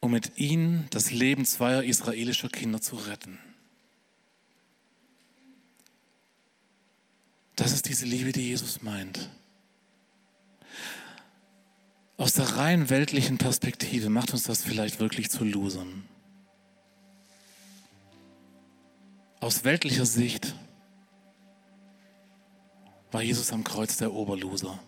um 0.00 0.10
mit 0.10 0.38
ihnen 0.38 0.86
das 0.90 1.10
Leben 1.10 1.44
zweier 1.44 1.84
israelischer 1.84 2.48
Kinder 2.48 2.80
zu 2.80 2.96
retten. 2.96 3.38
Das 7.56 7.72
ist 7.72 7.88
diese 7.88 8.06
Liebe, 8.06 8.32
die 8.32 8.48
Jesus 8.48 8.82
meint. 8.82 9.30
aus 12.20 12.34
der 12.34 12.58
rein 12.58 12.90
weltlichen 12.90 13.38
Perspektive 13.38 14.10
macht 14.10 14.34
uns 14.34 14.42
das 14.42 14.62
vielleicht 14.62 15.00
wirklich 15.00 15.30
zu 15.30 15.42
Losern. 15.42 16.04
Aus 19.40 19.64
weltlicher 19.64 20.04
Sicht 20.04 20.54
war 23.10 23.22
Jesus 23.22 23.52
am 23.52 23.64
Kreuz 23.64 23.96
der 23.96 24.12
Oberloser. 24.12 24.78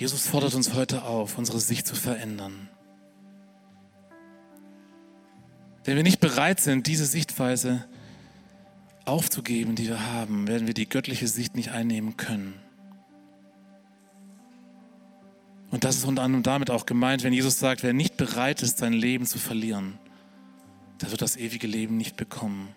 Jesus 0.00 0.26
fordert 0.26 0.54
uns 0.54 0.72
heute 0.72 1.02
auf, 1.02 1.36
unsere 1.36 1.60
Sicht 1.60 1.86
zu 1.86 1.94
verändern. 1.94 2.70
Wenn 5.84 5.96
wir 5.96 6.02
nicht 6.02 6.20
bereit 6.20 6.58
sind, 6.58 6.86
diese 6.86 7.04
Sichtweise 7.04 7.84
aufzugeben, 9.04 9.74
die 9.74 9.88
wir 9.88 10.10
haben, 10.10 10.48
werden 10.48 10.66
wir 10.66 10.72
die 10.72 10.88
göttliche 10.88 11.28
Sicht 11.28 11.54
nicht 11.54 11.72
einnehmen 11.72 12.16
können. 12.16 12.54
Und 15.70 15.84
das 15.84 15.98
ist 15.98 16.04
unter 16.04 16.22
anderem 16.22 16.44
damit 16.44 16.70
auch 16.70 16.86
gemeint, 16.86 17.22
wenn 17.22 17.34
Jesus 17.34 17.58
sagt, 17.58 17.82
wer 17.82 17.92
nicht 17.92 18.16
bereit 18.16 18.62
ist, 18.62 18.78
sein 18.78 18.94
Leben 18.94 19.26
zu 19.26 19.38
verlieren, 19.38 19.98
der 21.02 21.10
wird 21.10 21.20
das 21.20 21.36
ewige 21.36 21.66
Leben 21.66 21.98
nicht 21.98 22.16
bekommen. 22.16 22.74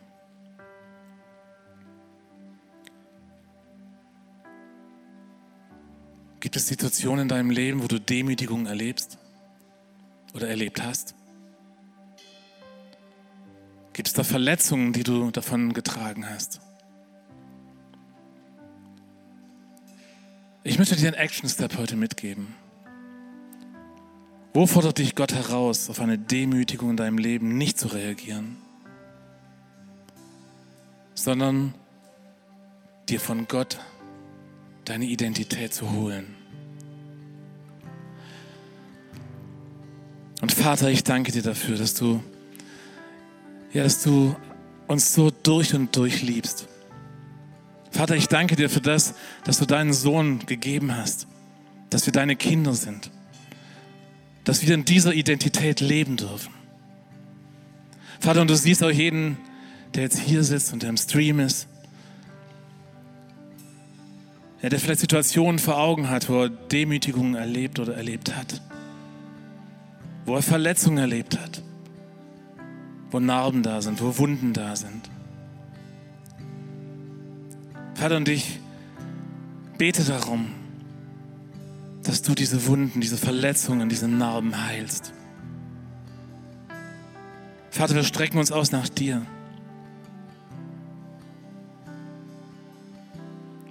Gibt 6.43 6.57
es 6.57 6.67
Situationen 6.67 7.21
in 7.21 7.27
deinem 7.29 7.51
Leben, 7.51 7.81
wo 7.81 7.87
du 7.87 8.01
Demütigung 8.01 8.65
erlebst 8.65 9.17
oder 10.33 10.49
erlebt 10.49 10.83
hast? 10.83 11.15
Gibt 13.93 14.09
es 14.09 14.13
da 14.13 14.25
Verletzungen, 14.25 14.91
die 14.91 15.03
du 15.03 15.31
davon 15.31 15.71
getragen 15.71 16.29
hast? 16.29 16.59
Ich 20.65 20.77
möchte 20.77 20.97
dir 20.97 21.07
einen 21.07 21.15
Action 21.15 21.47
Step 21.47 21.77
heute 21.77 21.95
mitgeben. 21.95 22.53
Wo 24.53 24.67
fordert 24.67 24.97
dich 24.97 25.15
Gott 25.15 25.33
heraus, 25.33 25.89
auf 25.89 26.01
eine 26.01 26.17
Demütigung 26.17 26.89
in 26.89 26.97
deinem 26.97 27.19
Leben 27.19 27.57
nicht 27.57 27.79
zu 27.79 27.87
reagieren, 27.87 28.57
sondern 31.13 31.73
dir 33.07 33.21
von 33.21 33.47
Gott 33.47 33.79
deine 34.85 35.05
Identität 35.05 35.73
zu 35.73 35.91
holen? 35.91 36.35
Und 40.41 40.51
Vater, 40.51 40.89
ich 40.89 41.03
danke 41.03 41.31
dir 41.31 41.41
dafür, 41.41 41.77
dass 41.77 41.93
du 41.93 42.21
ja, 43.73 43.83
dass 43.83 44.03
du 44.03 44.35
uns 44.87 45.13
so 45.13 45.31
durch 45.31 45.73
und 45.73 45.95
durch 45.95 46.21
liebst. 46.21 46.67
Vater, 47.91 48.15
ich 48.15 48.27
danke 48.27 48.55
dir 48.55 48.69
für 48.69 48.81
das, 48.81 49.15
dass 49.43 49.57
du 49.57 49.65
deinen 49.65 49.93
Sohn 49.93 50.45
gegeben 50.45 50.95
hast, 50.95 51.27
dass 51.89 52.05
wir 52.05 52.13
deine 52.13 52.35
Kinder 52.35 52.73
sind, 52.73 53.11
dass 54.43 54.65
wir 54.65 54.73
in 54.73 54.85
dieser 54.85 55.13
Identität 55.13 55.79
leben 55.79 56.17
dürfen. 56.17 56.53
Vater, 58.19 58.41
und 58.41 58.49
du 58.49 58.55
siehst 58.55 58.83
auch 58.83 58.91
jeden, 58.91 59.37
der 59.95 60.03
jetzt 60.03 60.19
hier 60.19 60.43
sitzt 60.43 60.73
und 60.73 60.81
der 60.83 60.89
im 60.89 60.97
Stream 60.97 61.39
ist, 61.39 61.67
ja, 64.63 64.69
der 64.69 64.79
vielleicht 64.79 65.01
Situationen 65.01 65.59
vor 65.59 65.77
Augen 65.77 66.09
hat, 66.09 66.27
wo 66.29 66.43
er 66.43 66.49
Demütigungen 66.49 67.35
erlebt 67.35 67.77
oder 67.79 67.95
erlebt 67.95 68.35
hat, 68.35 68.61
wo 70.25 70.35
er 70.35 70.41
Verletzungen 70.41 70.97
erlebt 70.97 71.39
hat 71.39 71.61
wo 73.13 73.19
Narben 73.19 73.61
da 73.61 73.81
sind, 73.81 74.01
wo 74.01 74.17
Wunden 74.17 74.53
da 74.53 74.75
sind. 74.75 75.09
Vater, 77.93 78.17
und 78.17 78.27
ich 78.27 78.59
bete 79.77 80.03
darum, 80.03 80.47
dass 82.01 82.23
du 82.23 82.33
diese 82.33 82.65
Wunden, 82.65 82.99
diese 82.99 83.17
Verletzungen, 83.17 83.87
diese 83.87 84.07
Narben 84.07 84.65
heilst. 84.65 85.13
Vater, 87.69 87.95
wir 87.95 88.03
strecken 88.03 88.39
uns 88.39 88.51
aus 88.51 88.71
nach 88.71 88.89
dir. 88.89 89.25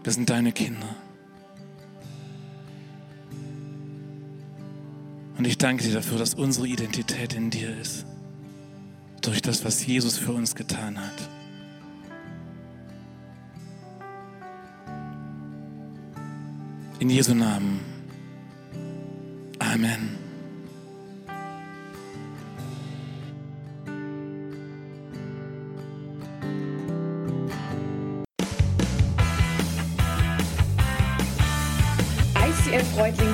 Wir 0.02 0.12
sind 0.12 0.30
deine 0.30 0.52
Kinder. 0.52 0.96
Und 5.38 5.46
ich 5.46 5.58
danke 5.58 5.84
dir 5.84 5.94
dafür, 5.94 6.18
dass 6.18 6.34
unsere 6.34 6.66
Identität 6.66 7.34
in 7.34 7.50
dir 7.50 7.76
ist 7.76 8.06
durch 9.22 9.40
das, 9.40 9.64
was 9.64 9.86
Jesus 9.86 10.18
für 10.18 10.32
uns 10.32 10.54
getan 10.54 10.98
hat. 10.98 11.28
In 16.98 17.10
Jesu 17.10 17.34
Namen. 17.34 17.80
Amen. 19.58 20.21